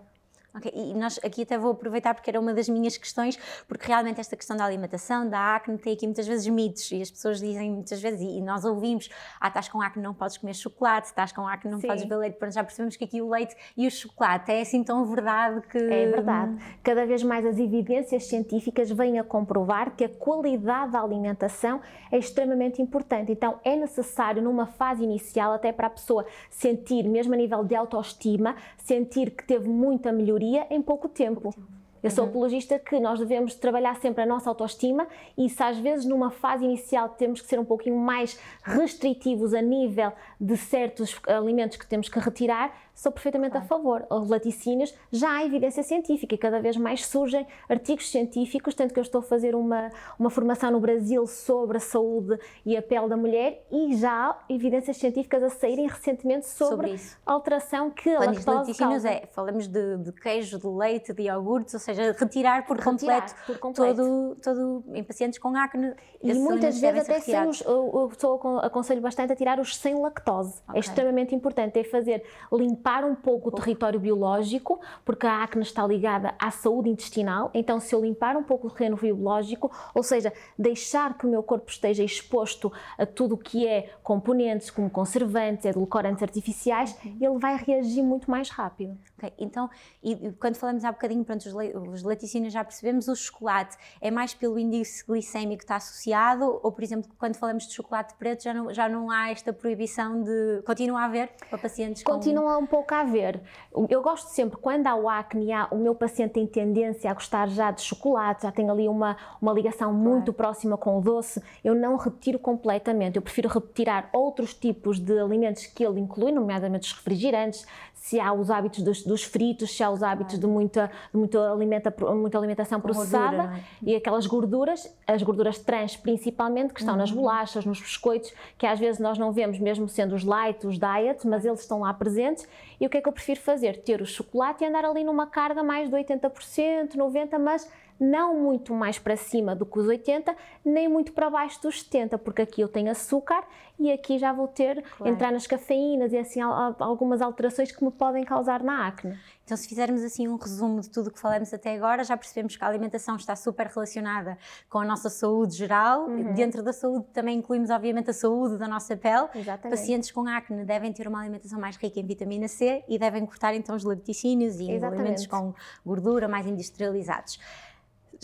Okay. 0.55 0.71
E 0.75 0.95
nós 0.95 1.19
aqui 1.25 1.43
até 1.43 1.57
vou 1.57 1.73
aproveitar 1.73 2.15
porque 2.15 2.29
era 2.29 2.39
uma 2.39 2.53
das 2.53 2.69
minhas 2.69 2.97
questões, 2.97 3.39
porque 3.67 3.87
realmente 3.87 4.21
esta 4.21 4.37
questão 4.37 4.55
da 4.57 4.65
alimentação, 4.65 5.27
da 5.27 5.57
acne, 5.57 5.79
tem 5.79 5.95
aqui 5.95 6.07
muitas 6.07 6.27
vezes 6.27 6.47
mitos 6.47 6.91
e 6.93 7.01
as 7.01 7.11
pessoas 7.11 7.41
dizem 7.41 7.71
muitas 7.71 8.01
vezes, 8.03 8.21
e 8.21 8.41
nós 8.43 8.65
ouvimos, 8.65 9.09
ah, 9.41 9.49
estás 9.49 9.69
com 9.69 9.81
acne, 9.81 10.03
não 10.03 10.13
podes 10.13 10.37
comer 10.37 10.55
chocolate, 10.55 11.07
estás 11.07 11.33
com 11.33 11.47
acne, 11.49 11.71
não 11.71 11.81
Sim. 11.81 11.87
podes 11.87 12.05
beber 12.05 12.17
leite, 12.17 12.37
Pronto, 12.37 12.53
já 12.53 12.63
percebemos 12.63 12.97
que 12.97 13.05
aqui 13.05 13.23
o 13.23 13.31
leite 13.31 13.57
e 13.77 13.87
o 13.87 13.91
chocolate 13.91 14.53
é 14.53 14.61
assim 14.61 14.85
tão 14.85 15.05
verdade 15.07 15.63
que... 15.69 15.79
É 15.79 16.07
verdade. 16.07 16.59
Cada 16.83 17.07
vez 17.07 17.23
mais 17.23 17.47
as 17.47 17.59
evidências 17.59 18.25
científicas 18.25 18.91
vêm 18.91 19.19
a 19.19 19.25
comprovar 19.25 19.97
que 19.97 20.05
a 20.05 20.09
qualidade 20.09 20.93
da 20.93 21.01
alimentação 21.01 21.81
é 22.11 22.19
extremamente 22.19 22.83
importante. 22.83 23.33
Então 23.33 23.59
é 23.65 23.75
necessário 23.75 24.43
numa 24.43 24.67
fase 24.67 25.03
inicial, 25.03 25.53
até 25.53 25.73
para 25.73 25.87
a 25.87 25.91
pessoa 25.91 26.27
sentir, 26.51 27.09
mesmo 27.09 27.33
a 27.33 27.37
nível 27.37 27.65
de 27.65 27.75
autoestima, 27.75 28.55
sentir 28.77 29.31
que 29.31 29.45
teve 29.45 29.69
muita 29.69 30.13
melhoria 30.13 30.42
em 30.71 30.83
pouco 30.83 31.09
tempo. 31.09 31.55
Eu 32.03 32.11
sou 32.11 32.25
uhum. 32.25 32.31
apologista 32.31 32.79
que 32.81 32.99
nós 32.99 33.21
devemos 33.21 33.55
trabalhar 33.55 33.95
sempre 34.01 34.25
a 34.25 34.27
nossa 34.27 34.51
autoestima 34.51 35.07
e 35.39 35.49
se 35.49 35.63
às 35.63 35.79
vezes 35.79 36.05
numa 36.05 36.33
fase 36.33 36.65
inicial 36.65 37.11
temos 37.11 37.41
que 37.41 37.47
ser 37.47 37.61
um 37.61 37.65
pouquinho 37.65 37.97
mais 37.97 38.39
restritivos 38.65 39.55
a 39.55 39.63
nível 39.63 40.13
de 40.41 40.57
certos 40.57 41.21
alimentos 41.29 41.77
que 41.77 41.87
temos 41.87 42.09
que 42.09 42.19
retirar, 42.19 42.77
sou 42.95 43.11
perfeitamente 43.11 43.53
claro. 43.53 43.65
a 43.65 43.69
favor. 43.69 44.07
Os 44.11 44.29
laticínios 44.29 44.95
já 45.11 45.31
há 45.31 45.45
evidência 45.45 45.83
científica 45.83 46.35
e 46.35 46.39
cada 46.39 46.61
vez 46.61 46.77
mais 46.77 47.05
surgem 47.07 47.47
artigos 47.69 48.11
científicos, 48.11 48.75
tanto 48.75 48.93
que 48.95 49.01
eu 49.01 49.03
estou 49.03 49.21
a 49.21 49.23
fazer 49.23 49.55
uma, 49.55 49.91
uma 50.19 50.31
formação 50.31 50.71
no 50.71 50.81
Brasil 50.81 51.27
sobre 51.27 51.79
a 51.79 51.81
saúde 51.81 52.39
e 52.65 52.77
a 52.77 52.83
pele 52.83 53.09
da 53.09 53.17
mulher 53.17 53.65
e 53.71 53.97
já 53.97 54.11
há 54.11 54.39
evidências 54.49 54.97
científicas 54.97 55.43
a 55.43 55.51
saírem 55.51 55.89
recentemente 55.89 56.49
sobre, 56.49 56.99
sobre 56.99 57.17
a 57.27 57.33
alteração 57.33 57.91
que 57.91 58.11
a 58.11 58.21
lactose 58.21 58.47
laticínios 58.47 59.05
é, 59.05 59.27
falamos 59.33 59.67
de, 59.67 59.97
de, 59.99 60.13
queijo, 60.13 60.59
de 60.59 60.67
leite, 60.67 61.13
de 61.13 61.23
iogurtes, 61.23 61.75
ou 61.75 61.81
seja, 61.81 62.13
retirar 62.13 62.67
por, 62.67 62.77
retirar, 62.77 62.93
completo, 62.93 63.35
por 63.47 63.59
completo, 63.59 63.97
Todo, 63.97 64.37
todo 64.43 64.85
em 64.95 65.03
pacientes 65.03 65.39
com 65.39 65.57
acne. 65.57 65.95
E 66.23 66.35
muitas 66.35 66.79
vezes 66.81 67.01
até 67.01 67.21
sem 67.21 67.49
os, 67.49 67.61
eu, 67.63 68.11
eu 68.23 68.59
aconselho 68.59 69.01
bastante 69.01 69.33
a 69.33 69.37
tirar 69.37 69.59
os 69.59 69.77
sem 69.77 69.99
lactose. 70.01 70.59
É 70.69 70.71
okay. 70.71 70.77
É 70.77 70.81
extremamente 70.81 71.35
importante, 71.35 71.79
é 71.79 71.85
fazer 71.85 72.23
limpar 72.53 72.82
limpar 72.83 73.05
um 73.05 73.15
pouco 73.15 73.49
o 73.49 73.53
território 73.53 74.01
biológico, 74.01 74.81
porque 75.05 75.25
a 75.25 75.45
acne 75.45 75.63
está 75.63 75.87
ligada 75.87 76.35
à 76.37 76.51
saúde 76.51 76.91
intestinal, 76.91 77.49
então 77.55 77.79
se 77.79 77.95
eu 77.95 78.01
limpar 78.03 78.37
um 78.37 78.43
pouco 78.43 78.67
o 78.67 78.71
terreno 78.71 78.97
biológico, 78.97 79.71
ou 79.95 80.03
seja, 80.03 80.33
deixar 80.59 81.17
que 81.17 81.25
o 81.25 81.31
meu 81.31 81.45
corpo 81.45 81.71
esteja 81.71 82.03
exposto 82.03 82.73
a 82.99 83.07
tudo 83.07 83.37
o 83.37 83.39
que 83.39 83.69
é 83.69 83.91
componentes 84.03 84.69
como 84.69 84.91
conservantes, 84.91 85.65
edulcorantes 85.65 86.25
artificiais, 86.25 86.99
uhum. 87.05 87.19
ele 87.21 87.39
vai 87.39 87.57
reagir 87.57 88.03
muito 88.03 88.29
mais 88.29 88.51
rápido. 88.51 88.99
Ok, 89.23 89.33
então, 89.39 89.71
e 90.03 90.33
quando 90.41 90.57
falamos 90.57 90.85
há 90.85 90.91
bocadinho, 90.91 91.25
pronto, 91.25 91.47
os, 91.47 91.55
le 91.55 91.77
os 91.77 92.03
laticínios 92.03 92.53
já 92.53 92.65
percebemos, 92.65 93.07
o 93.07 93.15
chocolate 93.15 93.77
é 94.01 94.11
mais 94.11 94.35
pelo 94.35 94.59
índice 94.59 95.05
glicémico 95.07 95.59
que 95.59 95.65
está 95.65 95.77
associado, 95.77 96.61
ou 96.61 96.73
por 96.73 96.83
exemplo, 96.83 97.09
quando 97.17 97.37
falamos 97.37 97.69
de 97.69 97.73
chocolate 97.73 98.15
preto, 98.15 98.43
já 98.43 98.53
não, 98.53 98.75
já 98.75 98.89
não 98.89 99.11
há 99.11 99.31
esta 99.31 99.53
proibição 99.53 100.23
de. 100.23 100.63
Continua 100.67 101.03
a 101.03 101.05
haver 101.05 101.31
para 101.49 101.59
pacientes 101.59 102.03
com. 102.03 102.13
Continua 102.13 102.59
um 102.59 102.67
pouco 102.67 102.93
a 102.95 103.01
haver. 103.01 103.41
Eu 103.89 104.03
gosto 104.03 104.29
sempre, 104.29 104.59
quando 104.59 104.87
há 104.89 104.97
o 104.97 105.09
acne, 105.09 105.53
há, 105.53 105.69
o 105.71 105.77
meu 105.77 105.95
paciente 105.95 106.33
tem 106.33 106.47
tendência 106.47 107.11
a 107.11 107.15
gostar 107.15 107.49
já 107.49 107.71
de 107.71 107.83
chocolate, 107.83 108.43
já 108.43 108.51
tem 108.51 108.69
ali 108.69 108.89
uma, 108.89 109.17
uma 109.41 109.53
ligação 109.53 109.93
muito 109.93 110.33
próxima 110.33 110.77
com 110.77 110.99
o 110.99 111.01
doce, 111.01 111.41
eu 111.63 111.75
não 111.75 111.97
retiro 111.97 112.39
completamente. 112.39 113.17
Eu 113.17 113.23
prefiro 113.23 113.49
retirar 113.49 114.09
outros 114.13 114.53
tipos 114.53 114.99
de 114.99 115.19
alimentos 115.19 115.67
que 115.67 115.85
ele 115.85 116.01
inclui, 116.01 116.33
nomeadamente 116.33 116.89
os 116.89 116.93
refrigerantes, 116.93 117.67
se 118.03 118.19
há 118.19 118.33
os 118.33 118.51
hábitos 118.51 118.83
dos, 118.83 119.05
dos 119.13 119.25
fritos, 119.25 119.77
se 119.77 119.83
há 119.83 119.91
os 119.91 120.03
hábitos 120.03 120.39
de 120.39 120.47
muita, 120.47 120.91
de 121.13 121.19
muita, 121.19 121.53
alimenta, 121.53 121.95
muita 122.15 122.39
alimentação 122.39 122.81
processada 122.81 123.37
gordura, 123.37 123.59
é? 123.59 123.91
e 123.91 123.95
aquelas 123.95 124.27
gorduras, 124.27 124.97
as 125.07 125.23
gorduras 125.23 125.59
trans 125.59 125.97
principalmente, 125.97 126.73
que 126.73 126.81
estão 126.81 126.95
uhum. 126.95 127.01
nas 127.01 127.11
bolachas, 127.11 127.67
nos 127.67 127.79
biscoitos, 127.79 128.33
que 128.57 128.67
às 128.67 128.79
vezes 128.79 128.99
nós 128.99 129.19
não 129.19 129.31
vemos, 129.31 129.59
mesmo 129.59 129.87
sendo 129.87 130.15
os 130.15 130.25
light, 130.25 130.67
os 130.67 130.79
diet, 130.79 131.27
mas 131.27 131.45
eles 131.45 131.61
estão 131.61 131.81
lá 131.81 131.93
presentes. 131.93 132.49
E 132.81 132.87
o 132.87 132.91
que 132.91 132.97
é 132.97 133.01
que 133.03 133.09
eu 133.09 133.13
prefiro 133.13 133.41
fazer? 133.41 133.83
Ter 133.83 134.01
o 134.01 134.07
chocolate 134.07 134.65
e 134.65 134.67
andar 134.67 134.85
ali 134.85 135.05
numa 135.05 135.27
carga 135.27 135.63
mais 135.63 135.91
de 135.91 135.95
80%, 135.95 136.97
90%, 136.97 137.39
mas 137.39 137.71
não 138.03 138.35
muito 138.35 138.75
mais 138.75 138.99
para 138.99 139.17
cima 139.17 139.55
do 139.55 139.65
que 139.65 139.79
os 139.79 139.87
80, 139.87 140.35
nem 140.65 140.89
muito 140.89 141.13
para 141.13 141.31
baixo 141.31 141.63
dos 141.63 141.83
70, 141.83 142.19
porque 142.19 142.43
aqui 142.43 142.61
eu 142.61 142.67
tenho 142.67 142.91
açúcar 142.91 143.45
e 143.79 143.93
aqui 143.93 144.19
já 144.19 144.33
vou 144.33 144.49
ter, 144.49 144.83
claro. 144.83 145.13
entrar 145.13 145.33
nas 145.33 145.47
cafeínas 145.47 146.13
e 146.13 146.19
assim 146.19 146.41
algumas 146.41 147.23
alterações 147.23 147.71
que 147.71 147.85
me 147.85 147.93
podem 147.93 148.25
causar 148.25 148.63
na 148.63 148.89
acne. 148.89 149.17
Então, 149.45 149.57
se 149.57 149.69
fizermos 149.69 150.03
assim 150.03 150.27
um 150.29 150.37
resumo 150.37 150.81
de 150.81 150.91
tudo 150.91 151.09
o 151.09 151.11
que 151.11 151.21
falamos 151.21 151.53
até 151.55 151.75
agora, 151.75 152.03
já 152.03 152.17
percebemos 152.17 152.57
que 152.57 152.65
a 152.65 152.69
alimentação 152.69 153.17
está 153.17 153.37
super 153.37 153.67
relacionada 153.67 154.37
com 154.69 154.79
a 154.79 154.85
nossa 154.85 155.09
saúde 155.09 155.57
geral. 155.57 156.07
Uhum. 156.07 156.33
Dentro 156.35 156.63
da 156.63 156.73
saúde 156.73 157.07
também 157.13 157.39
incluímos, 157.39 157.71
obviamente, 157.71 158.11
a 158.11 158.13
saúde 158.13 158.57
da 158.57 158.67
nossa 158.67 158.97
pele. 158.97 159.29
Exatamente. 159.35 159.79
Pacientes 159.79 160.11
com 160.11 160.27
acne 160.29 160.65
devem 160.65 160.93
ter 160.93 161.07
uma 161.07 161.21
alimentação 161.21 161.61
mais 161.61 161.77
rica 161.77 161.99
em 161.99 162.07
vitamina 162.07 162.49
C 162.49 162.85
e 162.89 162.99
devem 162.99 163.27
cortar 163.27 163.55
então 163.55 163.75
os 163.77 163.85
laticínios 163.85 164.59
e 164.59 164.71
alimentos 164.85 165.27
com 165.27 165.55
gordura 165.85 166.29
mais 166.29 166.47
industrializados. 166.47 167.39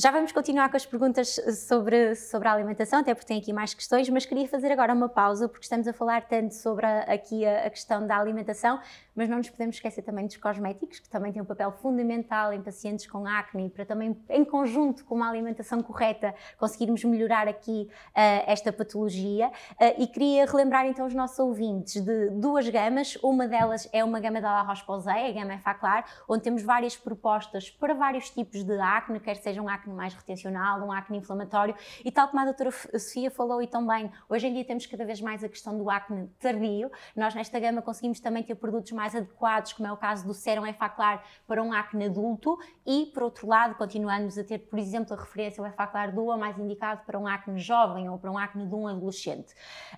Já 0.00 0.12
vamos 0.12 0.31
continuar 0.31 0.71
com 0.71 0.76
as 0.76 0.87
perguntas 0.87 1.40
sobre, 1.67 2.14
sobre 2.14 2.47
a 2.47 2.52
alimentação, 2.52 3.00
até 3.00 3.12
porque 3.12 3.26
tem 3.26 3.38
aqui 3.40 3.52
mais 3.52 3.75
questões, 3.75 4.09
mas 4.09 4.25
queria 4.25 4.47
fazer 4.47 4.71
agora 4.71 4.95
uma 4.95 5.09
pausa, 5.09 5.49
porque 5.49 5.64
estamos 5.64 5.88
a 5.88 5.93
falar 5.93 6.23
tanto 6.23 6.55
sobre 6.55 6.87
a, 6.87 7.00
aqui 7.00 7.45
a, 7.45 7.67
a, 7.67 7.71
questão 7.71 8.07
da 8.07 8.17
alimentação, 8.17 8.78
mas 9.19 9.29
não 9.29 9.39
nos 9.39 9.51
podemos 9.51 9.75
esquecer 9.75 10.03
também 10.03 10.27
dos 10.27 10.37
cosméticos, 10.37 11.01
que 11.01 11.09
também 11.09 11.33
têm 11.33 11.43
um 11.43 11.45
papel 11.45 11.73
fundamental 11.73 12.53
em 12.53 12.63
pacientes 12.63 13.09
com 13.09 13.27
acne, 13.27 13.69
para 13.69 13.85
também, 13.85 14.17
em 14.31 14.45
conjunto 14.45 15.05
com 15.05 15.17
uma 15.17 15.29
alimentação 15.29 15.83
correta, 15.83 16.33
conseguirmos 16.57 17.03
melhorar 17.03 17.49
aqui 17.49 17.89
uh, 17.91 18.45
esta 18.47 18.73
patologia. 18.73 19.49
Uh, 19.49 20.03
e 20.03 20.07
queria 20.07 20.47
relembrar 20.47 20.87
então 20.87 21.05
os 21.05 21.15
nossos 21.15 21.41
ouvintes 21.41 22.01
de 22.01 22.31
duas 22.31 22.69
gamas, 22.69 23.17
uma 23.21 23.49
delas 23.49 23.89
é 23.93 24.05
uma 24.05 24.21
gama 24.21 24.41
da 24.41 24.53
La 24.53 24.63
Roche-Posay, 24.63 25.31
a 25.31 25.33
gama 25.33 25.55
Effaclar, 25.55 26.05
onde 26.29 26.45
temos 26.45 26.63
várias 26.63 26.97
propostas 26.97 27.69
para 27.69 27.95
vários 27.95 28.31
tipos 28.31 28.63
de 28.63 28.79
acne, 28.79 29.19
quer 29.19 29.35
sejam 29.35 29.69
acne 29.69 29.89
acne 29.89 29.95
mais 29.95 30.15
retencional, 30.15 30.81
um 30.81 30.93
acne 30.93 31.19
inflamatório. 31.19 31.75
E 32.05 32.13
tal 32.13 32.29
como 32.29 32.41
a 32.41 32.45
doutora 32.45 32.71
Sofia 32.71 33.31
falou 33.31 33.63
e 33.63 33.67
também, 33.67 34.11
hoje 34.29 34.47
em 34.47 34.53
dia 34.53 34.65
temos 34.65 34.87
cada 34.87 35.05
vez 35.05 35.21
mais 35.21 35.43
a 35.43 35.49
questão 35.49 35.77
do 35.77 35.89
acne 35.91 36.29
tardio. 36.39 36.91
Nós 37.17 37.35
nesta 37.35 37.59
gama 37.59 37.81
conseguimos 37.81 38.21
também 38.21 38.43
ter 38.43 38.55
produtos 38.55 38.93
mais 38.93 39.08
adequados, 39.15 39.73
como 39.73 39.88
é 39.88 39.93
o 39.93 39.97
caso 39.97 40.27
do 40.27 40.35
Serum 40.35 40.67
Effaclar 40.67 41.25
para 41.47 41.62
um 41.62 41.73
acne 41.73 42.07
adulto 42.07 42.59
e, 42.87 43.07
por 43.12 43.23
outro 43.23 43.47
lado, 43.47 43.75
continuamos 43.75 44.38
a 44.38 44.45
ter, 44.45 44.59
por 44.59 44.79
exemplo, 44.79 45.15
a 45.15 45.17
referência 45.17 45.61
ao 45.61 45.67
Effaclar 45.67 46.15
Duo 46.15 46.37
mais 46.37 46.59
indicado 46.59 47.03
para 47.07 47.19
um 47.19 47.27
acne 47.27 47.59
jovem 47.59 48.09
ou 48.09 48.19
para 48.19 48.31
um 48.31 48.38
acne 48.38 48.67
de 48.67 48.75
um 48.75 48.87
adolescente. 48.87 49.55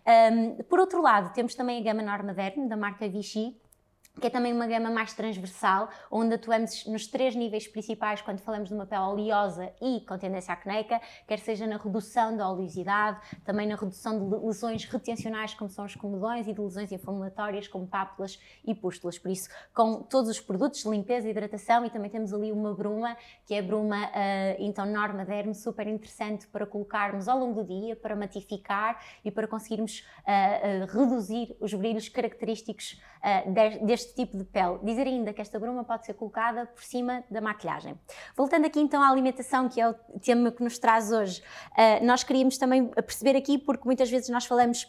Um, 0.07 0.62
por 0.64 0.79
outro 0.79 1.00
lado, 1.00 1.33
temos 1.33 1.55
também 1.55 1.81
a 1.81 1.85
gama 1.85 2.02
Norma 2.02 2.35
Derm, 2.35 2.69
da 2.69 2.76
marca 2.76 3.09
Vichy, 3.09 3.57
que 4.19 4.26
é 4.26 4.31
também 4.31 4.52
uma 4.52 4.67
gama 4.67 4.90
mais 4.90 5.12
transversal, 5.14 5.88
onde 6.11 6.35
atuamos 6.35 6.85
nos 6.87 7.07
três 7.07 7.35
níveis 7.37 7.69
principais 7.69 8.21
quando 8.21 8.40
falamos 8.40 8.69
de 8.69 8.75
uma 8.75 8.87
pele 8.87 9.02
oleosa 9.02 9.73
e 9.81 10.00
com 10.00 10.19
tendência 10.19 10.52
acneica, 10.52 11.00
quer 11.26 11.38
seja 11.38 11.67
na 11.67 11.76
redução 11.76 12.37
da 12.37 12.50
oleosidade, 12.50 13.19
também 13.45 13.67
na 13.67 13.76
redução 13.76 14.19
de 14.19 14.37
lesões 14.37 14.85
retencionais, 14.85 15.55
como 15.55 15.71
são 15.71 15.85
os 15.85 15.95
comedões, 15.95 16.47
e 16.47 16.52
de 16.52 16.61
lesões 16.61 16.90
inflamatórias, 16.93 17.69
como 17.69 17.87
pápulas 17.87 18.38
e 18.64 18.75
pústulas. 18.75 19.19
Por 19.19 19.31
isso, 19.31 19.49
com 19.75 20.02
todos 20.02 20.31
os 20.31 20.40
produtos 20.40 20.83
de 20.83 20.88
limpeza 20.88 21.29
e 21.29 21.31
hidratação, 21.31 21.85
e 21.85 21.90
também 21.90 22.11
temos 22.11 22.33
ali 22.33 22.52
uma 22.52 22.75
bruma, 22.75 23.17
que 23.47 23.55
é 23.55 23.61
a 23.61 23.62
bruma, 23.62 24.07
uh, 24.07 24.11
então, 24.59 24.85
Norma 24.85 25.25
Derme, 25.25 25.55
super 25.55 25.87
interessante 25.87 26.47
para 26.49 26.67
colocarmos 26.67 27.29
ao 27.29 27.38
longo 27.38 27.62
do 27.62 27.67
dia, 27.67 27.97
para 27.97 28.17
matificar 28.17 29.02
e 29.25 29.31
para 29.31 29.47
conseguirmos 29.47 30.00
uh, 30.26 30.85
uh, 30.85 30.99
reduzir 30.99 31.57
os 31.61 31.73
brilhos 31.73 32.09
característicos 32.09 33.00
deste 33.47 33.93
este 34.00 34.15
tipo 34.15 34.37
de 34.37 34.45
pele. 34.45 34.79
Dizer 34.83 35.07
ainda 35.07 35.33
que 35.33 35.41
esta 35.41 35.59
bruma 35.59 35.85
pode 35.85 36.07
ser 36.07 36.15
colocada 36.15 36.67
por 36.67 36.83
cima 36.83 37.23
da 37.31 37.41
maquilhagem. 37.41 37.99
Voltando 38.37 38.67
aqui 38.67 38.81
então 38.81 39.03
à 39.03 39.09
alimentação, 39.09 39.69
que 39.69 39.81
é 39.81 39.89
o 39.89 39.95
tema 40.23 40.50
que 40.50 40.62
nos 40.62 40.79
traz 40.79 41.12
hoje, 41.12 41.43
uh, 41.73 42.05
nós 42.05 42.25
queríamos 42.25 42.57
também 42.57 42.87
perceber 42.87 43.37
aqui, 43.37 43.59
porque 43.59 43.85
muitas 43.85 44.11
vezes 44.11 44.29
nós 44.29 44.47
falamos 44.47 44.87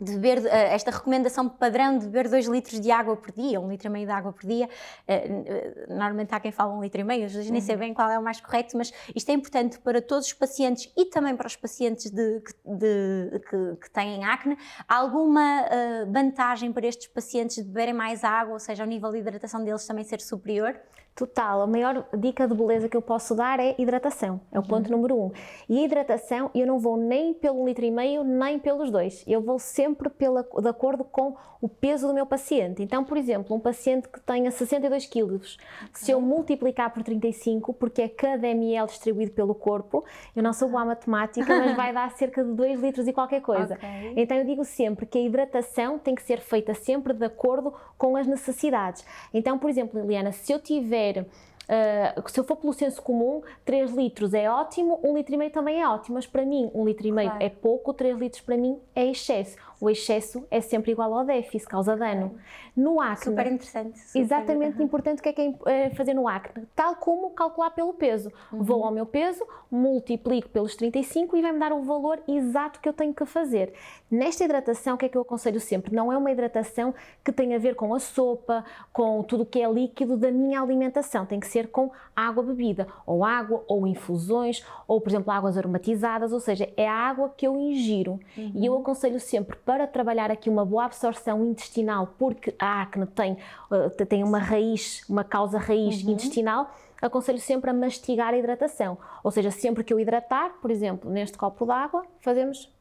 de 0.00 0.12
beber, 0.12 0.44
eh, 0.46 0.74
esta 0.74 0.90
recomendação 0.90 1.48
padrão 1.48 1.98
de 1.98 2.06
beber 2.06 2.28
2 2.28 2.46
litros 2.46 2.80
de 2.80 2.90
água 2.90 3.16
por 3.16 3.30
dia, 3.30 3.60
1 3.60 3.64
um 3.64 3.68
litro 3.68 3.88
e 3.88 3.90
meio 3.90 4.06
de 4.06 4.12
água 4.12 4.32
por 4.32 4.44
dia, 4.46 4.68
eh, 5.06 5.86
normalmente 5.88 6.34
há 6.34 6.40
quem 6.40 6.50
fala 6.50 6.72
1 6.72 6.78
um 6.78 6.82
litro 6.82 7.00
e 7.00 7.04
meio, 7.04 7.26
às 7.26 7.34
nem 7.34 7.60
sei 7.60 7.74
uhum. 7.74 7.80
bem 7.80 7.94
qual 7.94 8.10
é 8.10 8.18
o 8.18 8.22
mais 8.22 8.40
correto, 8.40 8.76
mas 8.76 8.92
isto 9.14 9.28
é 9.30 9.32
importante 9.32 9.78
para 9.78 10.02
todos 10.02 10.26
os 10.26 10.32
pacientes 10.32 10.92
e 10.96 11.06
também 11.06 11.36
para 11.36 11.46
os 11.46 11.56
pacientes 11.56 12.10
de, 12.10 12.42
de, 12.64 13.40
que, 13.48 13.76
que, 13.82 13.90
têm 13.90 14.24
acne. 14.24 14.58
Há 14.88 14.96
alguma 14.96 15.64
vantagem 16.08 16.72
para 16.72 16.86
estes 16.86 17.06
pacientes 17.06 17.56
de 17.56 17.64
beberem 17.64 17.94
mais 17.94 18.24
água, 18.24 18.54
ou 18.54 18.58
seja, 18.58 18.82
o 18.82 18.86
nível 18.86 19.10
de 19.10 19.18
hidratação 19.18 19.64
deles 19.64 19.86
também 19.86 20.04
ser 20.04 20.20
superior? 20.20 20.78
Total, 21.14 21.62
a 21.62 21.66
maior 21.66 22.04
dica 22.18 22.48
de 22.48 22.54
beleza 22.54 22.88
que 22.88 22.96
eu 22.96 23.02
posso 23.02 23.36
dar 23.36 23.60
é 23.60 23.76
hidratação, 23.78 24.40
é 24.50 24.58
o 24.58 24.62
uhum. 24.62 24.68
ponto 24.68 24.90
número 24.90 25.16
um. 25.16 25.30
E 25.68 25.78
a 25.78 25.84
hidratação 25.84 26.50
eu 26.52 26.66
não 26.66 26.80
vou 26.80 26.96
nem 26.96 27.32
pelo 27.32 27.64
litro 27.64 27.84
e 27.84 27.90
meio, 27.90 28.24
nem 28.24 28.58
pelos 28.58 28.90
dois, 28.90 29.22
eu 29.24 29.40
vou 29.40 29.60
sempre 29.60 30.10
pela, 30.10 30.42
de 30.42 30.68
acordo 30.68 31.04
com 31.04 31.36
o 31.60 31.68
peso 31.68 32.08
do 32.08 32.12
meu 32.12 32.26
paciente. 32.26 32.82
Então, 32.82 33.04
por 33.04 33.16
exemplo, 33.16 33.56
um 33.56 33.60
paciente 33.60 34.08
que 34.08 34.20
tenha 34.20 34.50
62 34.50 35.06
quilos, 35.06 35.56
okay. 35.76 35.88
se 35.92 36.10
eu 36.10 36.20
multiplicar 36.20 36.92
por 36.92 37.04
35, 37.04 37.72
porque 37.72 38.02
é 38.02 38.08
cada 38.08 38.48
ml 38.48 38.86
distribuído 38.88 39.30
pelo 39.30 39.54
corpo, 39.54 40.04
eu 40.34 40.42
não 40.42 40.52
sou 40.52 40.68
boa 40.68 40.84
matemática, 40.84 41.46
mas 41.46 41.76
vai 41.76 41.92
dar 41.92 42.10
cerca 42.18 42.42
de 42.42 42.52
2 42.52 42.80
litros 42.80 43.06
e 43.06 43.12
qualquer 43.12 43.40
coisa. 43.40 43.76
Okay. 43.76 44.14
Então 44.16 44.36
eu 44.36 44.44
digo 44.44 44.64
sempre 44.64 45.06
que 45.06 45.16
a 45.16 45.22
hidratação 45.22 45.96
tem 45.96 46.14
que 46.14 46.22
ser 46.22 46.40
feita 46.40 46.74
sempre 46.74 47.14
de 47.14 47.24
acordo 47.24 47.72
com 47.96 48.16
as 48.16 48.26
necessidades. 48.26 49.06
Então, 49.32 49.58
por 49.58 49.70
exemplo, 49.70 50.00
Liliana, 50.00 50.32
se 50.32 50.52
eu 50.52 50.58
tiver 50.58 51.03
Uh, 51.12 52.28
se 52.28 52.38
eu 52.38 52.44
for 52.44 52.56
pelo 52.56 52.74
senso 52.74 53.00
comum, 53.00 53.42
3 53.64 53.92
litros 53.92 54.34
é 54.34 54.50
ótimo, 54.50 55.00
1 55.02 55.16
litro 55.16 55.34
e 55.34 55.38
meio 55.38 55.50
também 55.50 55.80
é 55.80 55.88
ótimo, 55.88 56.16
mas 56.16 56.26
para 56.26 56.44
mim 56.44 56.70
1 56.74 56.84
litro 56.84 57.06
e 57.06 57.12
meio 57.12 57.30
claro. 57.30 57.44
é 57.44 57.48
pouco, 57.48 57.94
3 57.94 58.18
litros 58.18 58.42
para 58.42 58.56
mim 58.56 58.78
é 58.94 59.06
excesso 59.06 59.56
o 59.84 59.90
excesso 59.90 60.46
é 60.50 60.62
sempre 60.62 60.92
igual 60.92 61.12
ao 61.12 61.24
déficit, 61.26 61.68
causa 61.68 61.94
dano. 61.94 62.36
No 62.74 63.00
acne. 63.00 63.24
Super 63.24 63.46
interessante. 63.46 63.98
Super 63.98 64.18
exatamente 64.18 64.78
uhum. 64.78 64.84
importante 64.84 65.18
o 65.20 65.22
que 65.22 65.28
é, 65.28 65.32
que 65.32 65.54
é 65.66 65.90
fazer 65.90 66.14
no 66.14 66.26
acne, 66.26 66.66
tal 66.74 66.96
como 66.96 67.30
calcular 67.30 67.70
pelo 67.70 67.92
peso. 67.92 68.32
Uhum. 68.50 68.62
Vou 68.62 68.84
ao 68.84 68.90
meu 68.90 69.04
peso, 69.04 69.44
multiplico 69.70 70.48
pelos 70.48 70.74
35 70.74 71.36
e 71.36 71.42
vai-me 71.42 71.58
dar 71.58 71.72
o 71.72 71.82
valor 71.82 72.18
exato 72.26 72.80
que 72.80 72.88
eu 72.88 72.94
tenho 72.94 73.12
que 73.12 73.26
fazer. 73.26 73.74
Nesta 74.10 74.44
hidratação, 74.44 74.94
o 74.94 74.98
que 74.98 75.06
é 75.06 75.08
que 75.08 75.18
eu 75.18 75.22
aconselho 75.22 75.60
sempre? 75.60 75.94
Não 75.94 76.12
é 76.12 76.16
uma 76.16 76.30
hidratação 76.30 76.94
que 77.22 77.32
tenha 77.32 77.56
a 77.56 77.58
ver 77.58 77.74
com 77.74 77.92
a 77.92 77.98
sopa, 77.98 78.64
com 78.92 79.22
tudo 79.22 79.42
o 79.42 79.46
que 79.46 79.60
é 79.60 79.70
líquido 79.70 80.16
da 80.16 80.30
minha 80.30 80.60
alimentação. 80.60 81.26
Tem 81.26 81.40
que 81.40 81.46
ser 81.46 81.68
com 81.68 81.90
água 82.14 82.42
bebida, 82.42 82.86
ou 83.04 83.24
água, 83.24 83.64
ou 83.66 83.86
infusões, 83.86 84.64
ou, 84.86 85.00
por 85.00 85.10
exemplo, 85.10 85.32
águas 85.32 85.58
aromatizadas, 85.58 86.32
ou 86.32 86.40
seja, 86.40 86.72
é 86.76 86.88
a 86.88 86.94
água 86.94 87.34
que 87.36 87.46
eu 87.46 87.58
ingiro. 87.58 88.20
Uhum. 88.38 88.52
E 88.54 88.64
eu 88.64 88.76
aconselho 88.78 89.18
sempre 89.18 89.56
para 89.56 89.73
trabalhar 89.86 90.30
aqui 90.30 90.48
uma 90.48 90.64
boa 90.64 90.84
absorção 90.84 91.44
intestinal, 91.44 92.14
porque 92.18 92.54
a 92.58 92.82
acne 92.82 93.06
tem, 93.06 93.36
uh, 93.70 94.06
tem 94.06 94.22
uma 94.22 94.38
raiz, 94.38 95.04
uma 95.08 95.24
causa 95.24 95.58
raiz 95.58 96.02
uhum. 96.02 96.12
intestinal, 96.12 96.70
aconselho 97.00 97.38
sempre 97.38 97.70
a 97.70 97.74
mastigar 97.74 98.32
a 98.32 98.38
hidratação. 98.38 98.98
Ou 99.22 99.30
seja, 99.30 99.50
sempre 99.50 99.84
que 99.84 99.92
eu 99.92 100.00
hidratar, 100.00 100.54
por 100.60 100.70
exemplo, 100.70 101.10
neste 101.10 101.36
copo 101.36 101.66
d'água, 101.66 102.04
fazemos. 102.20 102.72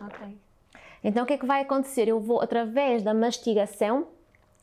Ok. 0.00 0.38
Então 1.02 1.24
o 1.24 1.26
que 1.26 1.34
é 1.34 1.38
que 1.38 1.46
vai 1.46 1.62
acontecer? 1.62 2.08
Eu 2.08 2.20
vou, 2.20 2.40
através 2.40 3.02
da 3.02 3.12
mastigação, 3.12 4.06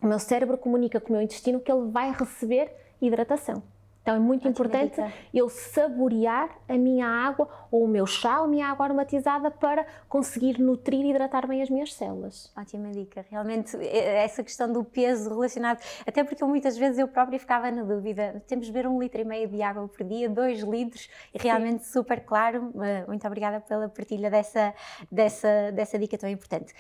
o 0.02 0.08
meu 0.08 0.20
cérebro 0.20 0.58
comunica 0.58 1.00
com 1.00 1.10
o 1.10 1.12
meu 1.14 1.22
intestino 1.22 1.60
que 1.60 1.72
ele 1.72 1.90
vai 1.90 2.12
receber 2.12 2.72
hidratação. 3.02 3.64
Então 4.08 4.16
é 4.16 4.20
muito 4.20 4.48
importante 4.48 5.02
eu 5.34 5.50
saborear 5.50 6.50
a 6.66 6.78
minha 6.78 7.06
água 7.06 7.50
ou 7.70 7.84
o 7.84 7.88
meu 7.90 8.06
chá 8.06 8.40
ou 8.40 8.46
a 8.46 8.48
minha 8.48 8.66
água 8.66 8.86
aromatizada 8.86 9.52
para 9.52 9.86
conseguir 10.08 10.62
nutrir 10.62 11.06
e 11.06 11.10
hidratar 11.10 11.46
bem 11.46 11.62
as 11.62 11.70
minhas 11.70 11.94
células. 11.94 12.50
Ótima 12.58 12.90
dica. 12.90 13.26
Realmente 13.30 13.76
essa 13.86 14.42
questão 14.46 14.72
do 14.72 14.82
peso 14.82 15.28
relacionado, 15.28 15.82
até 16.06 16.24
porque 16.24 16.42
muitas 16.46 16.78
vezes 16.78 16.98
eu 16.98 17.10
própria 17.10 17.38
ficava 17.38 17.70
na 17.70 17.84
dúvida, 17.84 18.42
temos 18.48 18.68
de 18.68 18.72
beber 18.72 18.88
um 18.88 18.98
litro 18.98 19.20
e 19.20 19.26
meio 19.26 19.50
de 19.50 19.62
água 19.62 19.86
por 19.90 20.06
dia, 20.06 20.30
dois 20.30 20.62
litros, 20.62 21.10
e 21.34 21.38
realmente 21.38 21.84
Sim. 21.84 21.92
super 21.92 22.22
claro. 22.22 22.72
Muito 23.10 23.28
obrigada 23.28 23.60
pela 23.60 23.90
partilha 23.90 24.32
dessa, 24.32 24.74
dessa, 25.12 25.70
dessa 25.74 26.00
dica 26.00 26.18
tão 26.18 26.30
importante. 26.30 26.74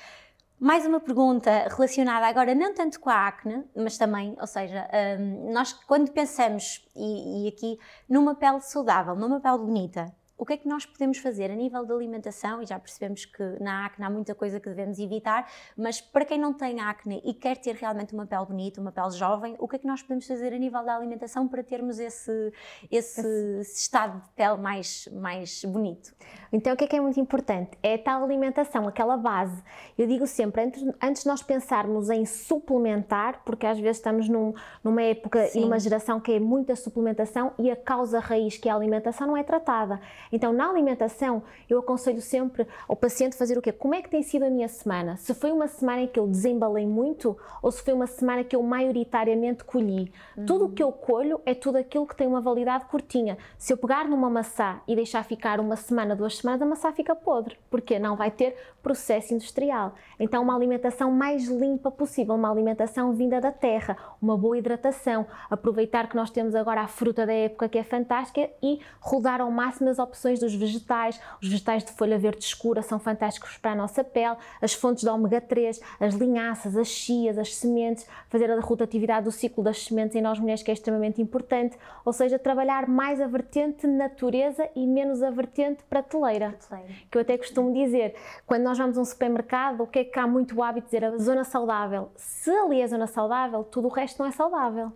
Mais 0.60 0.88
uma 0.88 1.00
pergunta 1.00 1.68
relacionada 1.70 2.26
agora 2.26 2.56
não 2.56 2.74
tanto 2.74 3.00
com 3.00 3.12
a 3.12 3.28
acne, 3.28 3.64
mas 3.76 3.96
também, 3.96 4.36
ou 4.40 4.48
seja, 4.48 4.90
um, 5.20 5.54
nós 5.54 5.72
quando 5.72 6.12
pensamos, 6.12 6.84
e, 6.96 7.46
e 7.46 7.48
aqui, 7.48 7.78
numa 8.10 8.34
pele 8.34 8.60
saudável, 8.62 9.16
numa 9.16 9.40
pele 9.40 9.60
bonita, 9.60 10.12
o 10.38 10.46
que 10.46 10.54
é 10.54 10.58
que 10.58 10.68
nós 10.68 10.86
podemos 10.86 11.18
fazer 11.18 11.50
a 11.50 11.56
nível 11.56 11.84
de 11.84 11.92
alimentação? 11.92 12.62
E 12.62 12.66
já 12.66 12.78
percebemos 12.78 13.26
que 13.26 13.44
na 13.60 13.88
acne 13.88 14.06
há 14.06 14.10
muita 14.10 14.36
coisa 14.36 14.60
que 14.60 14.70
devemos 14.70 15.00
evitar, 15.00 15.50
mas 15.76 16.00
para 16.00 16.24
quem 16.26 16.38
não 16.38 16.54
tem 16.54 16.80
acne 16.80 17.22
e 17.26 17.34
quer 17.34 17.58
ter 17.58 17.76
realmente 17.76 18.14
uma 18.14 18.26
pele 18.26 18.46
bonita, 18.46 18.80
uma 18.80 18.92
pele 18.92 19.12
jovem, 19.12 19.56
o 19.58 19.68
que 19.68 19.78
é 19.78 19.80
que 19.80 19.88
nós 19.88 20.04
podemos 20.04 20.28
fazer 20.28 20.54
a 20.54 20.58
nível 20.58 20.84
da 20.86 20.96
alimentação 20.96 21.48
para 21.48 21.64
termos 21.64 22.00
esse, 22.00 22.54
esse, 22.92 23.22
esse 23.60 23.80
estado 23.80 24.22
de 24.22 24.30
pele 24.36 24.58
mais, 24.58 25.10
mais 25.12 25.66
bonito? 25.66 26.14
Então, 26.52 26.74
o 26.74 26.78
que 26.78 26.84
é 26.84 26.88
que 26.88 26.96
é 26.96 27.02
muito 27.02 27.20
importante? 27.20 27.72
É 27.82 27.96
a 27.96 27.98
tal 27.98 28.24
alimentação, 28.24 28.88
aquela 28.88 29.18
base. 29.18 29.62
Eu 29.98 30.08
digo 30.08 30.28
sempre, 30.28 30.62
antes, 30.62 30.84
antes 31.02 31.24
de 31.24 31.28
nós 31.28 31.42
pensarmos 31.42 32.10
em 32.10 32.26
suplementar, 32.26 33.42
porque 33.44 33.66
às 33.66 33.80
vezes 33.80 33.98
estamos 33.98 34.30
num, 34.30 34.54
numa 34.84 35.02
época 35.02 35.48
Sim. 35.48 35.60
e 35.60 35.62
numa 35.64 35.80
geração 35.80 36.20
que 36.20 36.34
é 36.34 36.40
muita 36.40 36.76
suplementação 36.76 37.54
e 37.58 37.72
a 37.72 37.76
causa 37.76 38.20
raiz, 38.20 38.58
que 38.58 38.70
é 38.70 38.72
a 38.72 38.76
alimentação, 38.76 39.28
não 39.28 39.36
é 39.36 39.44
tratada. 39.44 40.00
Então, 40.32 40.52
na 40.52 40.70
alimentação, 40.70 41.44
eu 41.70 41.80
aconselho 41.80 42.22
sempre 42.22 42.68
ao 42.88 42.96
paciente 42.96 43.38
fazer 43.38 43.58
o 43.58 43.62
quê? 43.62 43.72
Como 43.72 43.96
é 43.96 44.02
que 44.02 44.10
tem 44.10 44.22
sido 44.22 44.44
a 44.44 44.50
minha 44.50 44.68
semana? 44.68 45.16
Se 45.18 45.34
foi 45.34 45.52
uma 45.52 45.68
semana 45.68 46.02
em 46.02 46.08
que 46.08 46.20
eu 46.20 46.28
desembalei 46.28 46.86
muito 46.86 47.38
ou 47.62 47.72
se 47.72 47.82
foi 47.82 47.94
uma 47.94 48.08
semana 48.08 48.44
que 48.44 48.56
eu 48.56 48.62
maioritariamente 48.62 49.64
colhi. 49.64 50.12
Uhum. 50.36 50.46
Tudo 50.46 50.66
o 50.66 50.72
que 50.72 50.84
eu 50.84 50.92
colho 50.92 51.42
é 51.46 51.54
tudo 51.54 51.78
aquilo 51.78 52.06
que 52.06 52.16
tem 52.16 52.28
uma 52.28 52.42
validade 52.42 52.86
curtinha. 52.86 53.38
Se 53.58 53.72
eu 53.72 53.78
pegar 53.78 54.08
numa 54.08 54.30
maçã 54.30 54.82
e 54.88 54.96
deixar 54.96 55.24
ficar 55.24 55.60
uma 55.60 55.76
semana, 55.76 56.16
duas 56.16 56.38
semanas, 56.38 56.62
a 56.62 56.66
maçã 56.66 56.92
fica 56.92 57.16
podre, 57.16 57.58
porque 57.70 57.98
não 57.98 58.16
vai 58.16 58.32
ter 58.32 58.56
processo 58.84 59.34
industrial. 59.34 59.96
Então, 60.20 60.44
uma 60.44 60.56
alimentação 60.56 61.12
mais 61.12 61.48
limpa 61.48 61.92
possível, 61.92 62.36
uma 62.36 62.52
alimentação 62.52 63.14
vinda 63.14 63.40
da 63.42 63.52
terra, 63.52 63.98
uma 64.22 64.38
boa 64.38 64.58
hidratação, 64.58 65.26
aproveitar 65.50 66.08
que 66.08 66.16
nós 66.16 66.30
temos 66.30 66.56
agora 66.56 66.82
a 66.82 66.88
fruta 66.88 67.26
da 67.26 67.34
época 67.34 67.70
que 67.70 67.78
é 67.78 67.84
fantástica 67.84 68.50
e 68.62 68.80
rodar 69.00 69.42
ao 69.42 69.52
máximo 69.52 69.90
as 69.90 70.00
opções 70.00 70.17
opções 70.18 70.40
dos 70.40 70.54
vegetais. 70.56 71.20
Os 71.42 71.48
vegetais 71.48 71.84
de 71.84 71.92
folha 71.92 72.18
verde 72.18 72.44
escura 72.44 72.82
são 72.82 73.00
fantásticos 73.00 73.58
para 73.58 73.72
a 73.72 73.76
nossa 73.76 74.04
pele, 74.04 74.36
as 74.62 74.74
fontes 74.74 75.04
de 75.04 75.10
ômega 75.10 75.40
3, 75.40 75.80
as 76.00 76.16
linhaças, 76.16 76.76
as 76.76 76.88
chias, 76.88 77.38
as 77.38 77.56
sementes, 77.56 78.08
fazer 78.28 78.50
a 78.50 78.60
rotatividade 78.60 79.26
do 79.26 79.32
ciclo 79.32 79.64
das 79.64 79.84
sementes 79.84 80.16
em 80.16 80.22
nós 80.22 80.40
mulheres 80.40 80.64
que 80.64 80.72
é 80.72 80.74
extremamente 80.74 81.22
importante, 81.22 81.78
ou 82.04 82.12
seja, 82.12 82.40
trabalhar 82.40 82.88
mais 82.88 83.22
a 83.22 83.28
vertente 83.28 83.86
natureza 83.86 84.68
e 84.76 84.86
menos 84.88 85.22
a 85.22 85.30
vertente 85.30 85.84
prateleira. 85.84 86.56
prateleira. 86.58 86.94
Que 87.12 87.18
eu 87.18 87.22
até 87.22 87.38
costumo 87.38 87.72
dizer, 87.74 88.16
quando 88.46 88.64
nós 88.64 88.78
vamos 88.78 88.98
a 88.98 89.02
um 89.02 89.06
supermercado, 89.06 89.82
o 89.82 89.88
que 89.88 90.00
é 90.00 90.04
que 90.04 90.20
há 90.20 90.26
muito 90.26 90.62
hábito 90.64 90.88
de 90.88 90.98
dizer? 90.98 91.06
A 91.06 91.18
zona 91.18 91.44
saudável. 91.44 92.10
Se 92.16 92.50
ali 92.50 92.82
é 92.82 92.88
zona 92.88 93.08
saudável, 93.08 93.64
tudo 93.64 93.88
o 93.88 93.92
resto 93.92 94.20
não 94.20 94.28
é 94.28 94.32
saudável. 94.32 94.92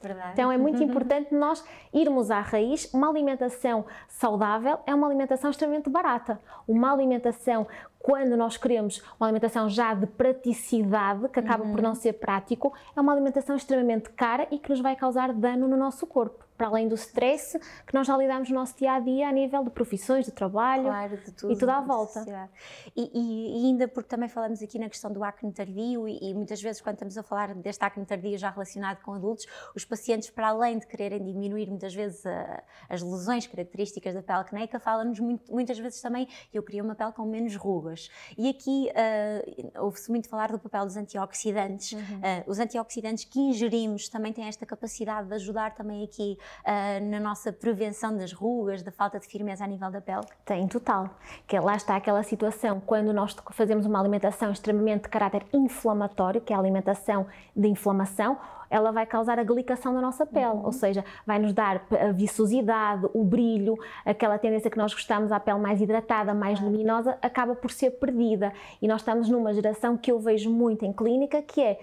Verdade. 0.00 0.32
Então 0.32 0.50
é 0.50 0.56
muito 0.56 0.82
importante 0.84 1.34
nós 1.34 1.64
irmos 1.92 2.30
à 2.30 2.40
raiz. 2.40 2.92
Uma 2.92 3.08
alimentação 3.08 3.84
saudável 4.08 4.78
é 4.86 4.94
uma 4.94 5.06
alimentação 5.06 5.50
extremamente 5.50 5.90
barata. 5.90 6.40
Uma 6.66 6.92
alimentação, 6.92 7.66
quando 7.98 8.36
nós 8.36 8.56
queremos 8.56 9.02
uma 9.18 9.26
alimentação 9.26 9.68
já 9.68 9.94
de 9.94 10.06
praticidade, 10.06 11.28
que 11.28 11.40
acaba 11.40 11.64
uhum. 11.64 11.72
por 11.72 11.82
não 11.82 11.94
ser 11.94 12.14
prático, 12.14 12.72
é 12.96 13.00
uma 13.00 13.12
alimentação 13.12 13.56
extremamente 13.56 14.10
cara 14.10 14.46
e 14.50 14.58
que 14.58 14.70
nos 14.70 14.80
vai 14.80 14.94
causar 14.94 15.32
dano 15.32 15.66
no 15.66 15.76
nosso 15.76 16.06
corpo. 16.06 16.47
Para 16.58 16.66
além 16.66 16.88
do 16.88 16.96
stress 16.96 17.58
que 17.86 17.94
nós 17.94 18.06
já 18.06 18.16
lidamos 18.16 18.50
no 18.50 18.56
nosso 18.56 18.76
dia 18.76 18.92
a 18.92 19.00
dia 19.00 19.28
a 19.28 19.32
nível 19.32 19.62
de 19.62 19.70
profissões, 19.70 20.26
de 20.26 20.32
trabalho 20.32 20.84
claro, 20.84 21.16
de 21.16 21.32
tudo, 21.32 21.52
e 21.52 21.56
tudo 21.56 21.70
à 21.70 21.80
volta. 21.80 22.50
E, 22.96 23.10
e, 23.14 23.62
e, 23.62 23.66
ainda 23.66 23.86
porque 23.86 24.08
também 24.08 24.28
falamos 24.28 24.60
aqui 24.60 24.78
na 24.78 24.88
questão 24.88 25.12
do 25.12 25.22
acne 25.22 25.52
tardio 25.52 26.08
e, 26.08 26.18
e, 26.20 26.34
muitas 26.34 26.60
vezes 26.60 26.80
quando 26.82 26.94
estamos 26.94 27.16
a 27.16 27.22
falar 27.22 27.54
deste 27.54 27.82
acne 27.84 28.04
tardio 28.04 28.36
já 28.36 28.50
relacionado 28.50 29.00
com 29.02 29.14
adultos, 29.14 29.46
os 29.74 29.84
pacientes 29.84 30.30
para 30.30 30.48
além 30.48 30.78
de 30.78 30.86
quererem 30.86 31.24
diminuir 31.24 31.68
muitas 31.68 31.94
vezes 31.94 32.26
a, 32.26 32.62
as 32.88 33.02
lesões 33.02 33.46
características 33.46 34.14
da 34.14 34.22
pele 34.22 34.40
acnéica, 34.40 34.80
falam-nos 34.80 35.20
muitas 35.48 35.78
vezes 35.78 36.02
também 36.02 36.28
eu 36.52 36.62
queria 36.62 36.82
uma 36.82 36.96
pele 36.96 37.12
com 37.12 37.24
menos 37.24 37.54
rugas. 37.54 38.10
E 38.36 38.48
aqui 38.48 38.88
uh, 38.90 39.84
ouve-se 39.84 40.10
muito 40.10 40.28
falar 40.28 40.50
do 40.50 40.58
papel 40.58 40.84
dos 40.84 40.96
antioxidantes. 40.96 41.92
Uhum. 41.92 42.00
Uh, 42.00 42.50
os 42.50 42.58
antioxidantes 42.58 43.24
que 43.24 43.38
ingerimos 43.38 44.08
também 44.08 44.32
têm 44.32 44.46
esta 44.48 44.66
capacidade 44.66 45.28
de 45.28 45.34
ajudar 45.34 45.74
também 45.74 46.02
aqui 46.02 46.36
uh, 46.64 47.10
na 47.10 47.20
nossa 47.20 47.52
prevenção 47.52 48.16
das 48.16 48.32
rugas, 48.32 48.82
da 48.82 48.90
falta 48.90 49.18
de 49.18 49.26
firmeza 49.26 49.64
a 49.64 49.66
nível 49.66 49.90
da 49.90 50.00
pele? 50.00 50.26
Tem, 50.44 50.66
total. 50.66 51.10
Que 51.46 51.58
lá 51.58 51.76
está 51.76 51.96
aquela 51.96 52.22
situação 52.22 52.80
quando 52.80 53.12
nós 53.12 53.36
fazemos 53.52 53.86
uma 53.86 54.00
alimentação 54.00 54.50
extremamente 54.50 55.02
de 55.02 55.08
caráter 55.08 55.46
inflamatório, 55.52 56.40
que 56.40 56.52
é 56.52 56.56
a 56.56 56.58
alimentação 56.58 57.26
de 57.54 57.68
inflamação, 57.68 58.38
ela 58.70 58.90
vai 58.90 59.06
causar 59.06 59.38
a 59.38 59.44
glicação 59.44 59.94
da 59.94 60.00
nossa 60.00 60.26
pele, 60.26 60.46
uhum. 60.46 60.66
ou 60.66 60.72
seja, 60.72 61.04
vai 61.26 61.38
nos 61.38 61.52
dar 61.52 61.82
a 61.90 62.12
viçosidade, 62.12 63.06
o 63.14 63.24
brilho, 63.24 63.76
aquela 64.04 64.38
tendência 64.38 64.70
que 64.70 64.76
nós 64.76 64.92
gostamos 64.92 65.32
à 65.32 65.40
pele 65.40 65.58
mais 65.58 65.80
hidratada, 65.80 66.34
mais 66.34 66.60
luminosa, 66.60 67.16
acaba 67.22 67.54
por 67.54 67.70
ser 67.70 67.92
perdida. 67.92 68.52
E 68.80 68.88
nós 68.88 69.00
estamos 69.00 69.28
numa 69.28 69.52
geração 69.52 69.96
que 69.96 70.12
eu 70.12 70.18
vejo 70.18 70.50
muito 70.50 70.84
em 70.84 70.92
clínica, 70.92 71.42
que 71.42 71.60
é 71.60 71.80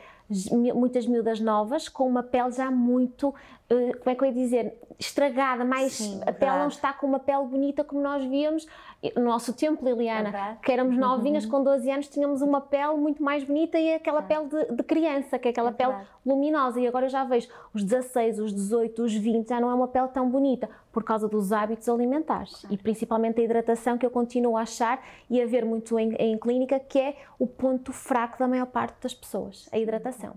muitas 0.74 1.06
miúdas 1.06 1.40
novas 1.40 1.88
com 1.88 2.08
uma 2.08 2.24
pele 2.24 2.52
já 2.52 2.72
muito, 2.72 3.34
como 3.68 4.10
é 4.12 4.16
que 4.16 4.24
eu 4.24 4.28
ia 4.28 4.34
dizer, 4.34 4.78
estragada, 5.00 5.66
mais 5.66 5.94
Sim, 5.94 6.22
a 6.26 6.32
pele 6.32 6.58
não 6.60 6.68
está 6.68 6.94
com 6.94 7.08
uma 7.08 7.20
pele 7.20 7.46
bonita 7.46 7.84
como 7.84 8.02
nós 8.02 8.24
víamos. 8.24 8.68
No 9.16 9.24
nosso 9.24 9.54
tempo, 9.54 9.84
Liliana, 9.84 10.30
é 10.30 10.58
que 10.64 10.72
éramos 10.72 10.98
novinhas 10.98 11.46
uhum. 11.46 11.52
com 11.52 11.64
12 11.64 11.92
anos, 11.92 12.08
tínhamos 12.08 12.42
uma 12.42 12.62
pele 12.62 12.96
muito 12.96 13.24
mais 13.24 13.44
bonita 13.44 13.78
e 13.78 13.94
aquela 13.94 14.22
pele 14.22 14.48
de, 14.48 14.76
de, 14.76 14.84
criança, 14.84 15.38
que 15.38 15.48
é 15.48 15.52
aquela 15.52 15.70
é 15.70 15.74
pele 15.74 15.94
luminosa. 16.26 16.80
E 16.80 16.88
agora 16.88 17.06
eu 17.06 17.10
já 17.10 17.24
vejo 17.24 17.48
os 17.74 17.84
16, 17.84 18.40
os 18.40 18.54
18, 18.54 19.04
os 19.04 19.14
20, 19.14 19.48
já 19.48 19.60
não 19.60 19.70
é 19.70 19.74
uma 19.74 19.88
pele 19.88 20.08
tão 20.10 20.30
bonita 20.30 20.70
por 20.92 21.04
causa 21.04 21.28
dos 21.28 21.52
hábitos 21.52 21.90
alimentares. 21.90 22.66
E 22.70 22.78
principalmente 22.78 23.42
a 23.42 23.44
hidratação, 23.44 23.98
que 23.98 24.06
eu 24.06 24.12
continuo 24.12 24.58
a 24.58 24.62
achar 24.62 25.04
e 25.30 25.42
a 25.42 25.46
ver 25.46 25.66
muito 25.66 26.00
em, 26.00 26.14
em 26.16 26.38
clínica, 26.38 26.80
que 26.80 27.00
é 27.00 27.16
o 27.38 27.46
ponto 27.48 27.92
fraco 27.92 28.38
da 28.40 28.48
maior 28.48 28.68
parte 28.68 28.96
das 29.02 29.14
pessoas, 29.14 29.68
a 29.72 29.78
hidratação. 29.78 30.36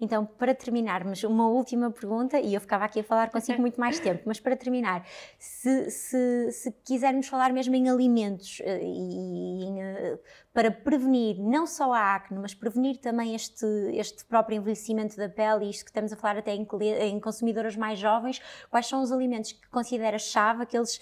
Então, 0.00 0.24
para 0.24 0.54
terminarmos, 0.54 1.24
uma 1.24 1.48
última 1.48 1.90
pergunta, 1.90 2.38
e 2.38 2.54
eu 2.54 2.60
ficava 2.60 2.84
aqui 2.84 3.00
a 3.00 3.04
falar 3.04 3.30
consigo 3.30 3.60
muito 3.60 3.80
mais 3.80 3.98
tempo, 3.98 4.22
mas 4.26 4.38
para 4.38 4.56
terminar, 4.56 5.04
se, 5.38 5.90
se, 5.90 6.52
se 6.52 6.72
quisermos 6.84 7.26
falar 7.26 7.52
mesmo 7.52 7.74
em 7.74 7.88
alimentos 7.88 8.60
eh, 8.62 8.80
e 8.82 9.64
em, 9.64 9.82
eh, 9.82 10.18
para 10.52 10.70
prevenir 10.70 11.40
não 11.40 11.66
só 11.66 11.92
a 11.92 12.14
acne, 12.14 12.38
mas 12.38 12.54
prevenir 12.54 12.98
também 12.98 13.34
este, 13.34 13.66
este 13.94 14.24
próprio 14.24 14.56
envelhecimento 14.56 15.16
da 15.16 15.28
pele, 15.28 15.66
e 15.66 15.70
isto 15.70 15.84
que 15.84 15.90
estamos 15.90 16.12
a 16.12 16.16
falar 16.16 16.38
até 16.38 16.54
em, 16.54 16.66
em 17.00 17.20
consumidoras 17.20 17.76
mais 17.76 17.98
jovens, 17.98 18.40
quais 18.70 18.86
são 18.86 19.02
os 19.02 19.10
alimentos 19.10 19.52
que 19.52 19.68
considera 19.68 20.18
chave, 20.18 20.62
aqueles 20.62 21.00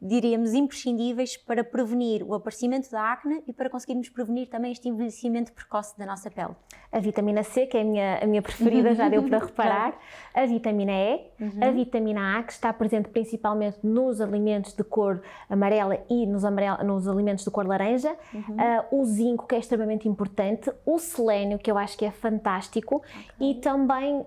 diríamos, 0.00 0.54
imprescindíveis 0.54 1.36
para 1.36 1.62
prevenir 1.62 2.22
o 2.22 2.34
aparecimento 2.34 2.90
da 2.90 3.12
acne 3.12 3.42
e 3.46 3.52
para 3.52 3.68
conseguirmos 3.68 4.08
prevenir 4.08 4.48
também 4.48 4.72
este 4.72 4.88
envelhecimento 4.88 5.52
precoce 5.52 5.96
da 5.98 6.06
nossa 6.06 6.30
pele? 6.30 6.54
A 6.90 6.98
vitamina 6.98 7.42
C, 7.42 7.66
que 7.66 7.76
é 7.76 7.82
a 7.82 7.84
minha, 7.84 8.18
a 8.22 8.26
minha 8.26 8.42
preferida, 8.42 8.94
já 8.94 9.08
deu 9.08 9.22
para 9.22 9.38
reparar, 9.44 9.98
a 10.34 10.46
vitamina 10.46 10.92
E, 10.92 11.26
uhum. 11.40 11.50
a 11.60 11.70
vitamina 11.70 12.38
A, 12.38 12.42
que 12.42 12.52
está 12.52 12.72
presente 12.72 13.08
principalmente 13.10 13.78
nos 13.82 14.20
alimentos 14.20 14.72
de 14.72 14.82
cor 14.82 15.22
amarela 15.48 15.98
e 16.08 16.26
nos, 16.26 16.44
amarela, 16.44 16.82
nos 16.82 17.06
alimentos 17.06 17.44
de 17.44 17.50
cor 17.50 17.66
laranja, 17.66 18.16
uhum. 18.32 18.40
uh, 18.40 19.00
o 19.00 19.04
zinco, 19.04 19.46
que 19.46 19.54
é 19.54 19.58
extremamente 19.58 20.08
importante, 20.08 20.72
o 20.86 20.98
selênio, 20.98 21.58
que 21.58 21.70
eu 21.70 21.76
acho 21.76 21.96
que 21.96 22.04
é 22.04 22.10
fantástico, 22.10 22.96
okay. 22.96 23.50
e 23.50 23.54
também 23.56 24.16
uh, 24.16 24.26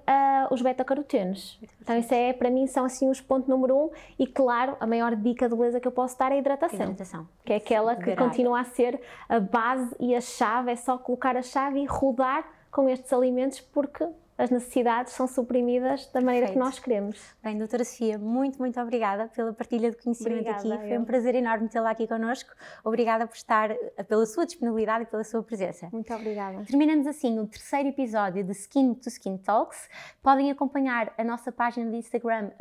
os 0.52 0.62
beta-carotenos. 0.62 1.60
Então, 1.82 1.98
isso 1.98 2.14
é, 2.14 2.32
para 2.32 2.50
mim, 2.50 2.68
são 2.68 2.86
assim 2.86 3.10
os 3.10 3.20
pontos 3.20 3.50
número 3.50 3.76
um, 3.76 3.90
e 4.18 4.28
claro, 4.28 4.78
a 4.80 4.88
maior 4.88 5.16
dica 5.16 5.50
do 5.50 5.63
beleza 5.64 5.80
que 5.80 5.88
eu 5.88 5.92
posso 5.92 6.18
dar 6.18 6.32
é 6.32 6.36
a 6.36 6.38
hidratação. 6.38 6.82
hidratação. 6.82 7.28
Que 7.46 7.54
é 7.54 7.56
aquela 7.56 7.96
que 7.96 8.16
continua 8.16 8.60
a 8.60 8.64
ser 8.64 9.00
a 9.30 9.40
base 9.40 9.96
e 10.00 10.14
a 10.14 10.22
chave, 10.22 10.72
é 10.72 10.76
só 10.76 10.98
colocar 10.98 11.38
a 11.38 11.42
chave 11.42 11.80
e 11.80 11.86
rodar 11.86 12.46
com 12.70 12.90
estes 12.90 13.12
alimentos 13.14 13.62
porque 13.62 14.06
as 14.38 14.50
necessidades 14.50 15.14
são 15.14 15.28
suprimidas 15.28 16.08
da 16.08 16.22
maneira 16.22 16.48
Perfeito. 16.48 16.54
que 16.54 16.60
nós 16.60 16.80
queremos. 16.80 17.36
Bem, 17.44 17.58
doutora 17.58 17.84
Sofia, 17.84 18.18
muito, 18.18 18.60
muito 18.60 18.80
obrigada 18.80 19.28
pela 19.28 19.54
partilha 19.54 19.92
de 19.92 19.98
conhecimento 19.98 20.50
obrigada, 20.50 20.76
aqui. 20.76 20.88
Foi 20.88 20.98
um 20.98 21.06
prazer 21.06 21.36
enorme 21.36 21.70
tê-la 21.70 21.92
aqui 21.92 22.08
connosco. 22.08 22.52
Obrigada 22.84 23.28
por 23.28 23.36
estar, 23.36 23.70
pela 24.08 24.26
sua 24.26 24.46
disponibilidade 24.46 25.04
e 25.04 25.08
pela 25.08 25.24
sua 25.24 25.44
presença. 25.44 25.90
Muito 25.92 26.14
obrigada. 26.14 26.64
Terminamos 26.66 27.08
assim 27.08 27.40
o 27.40 27.48
terceiro 27.48 27.90
episódio 27.90 28.44
de 28.44 28.52
Skin 28.52 28.94
to 28.96 29.10
Skin 29.10 29.38
Talks. 29.38 29.90
Podem 30.22 30.52
acompanhar 30.52 31.14
a 31.18 31.24
nossa 31.24 31.52
página 31.52 31.90
de 31.90 31.98
Instagram, 31.98 32.52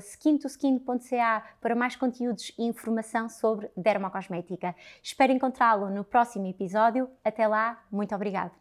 skintoskin.ca, 0.00 1.44
para 1.60 1.74
mais 1.74 1.96
conteúdos 1.96 2.52
e 2.58 2.64
informação 2.64 3.28
sobre 3.28 3.70
dermocosmética. 3.76 4.74
Espero 5.02 5.32
encontrá-lo 5.32 5.90
no 5.90 6.04
próximo 6.04 6.46
episódio. 6.46 7.08
Até 7.24 7.46
lá, 7.46 7.82
muito 7.90 8.14
obrigada. 8.14 8.52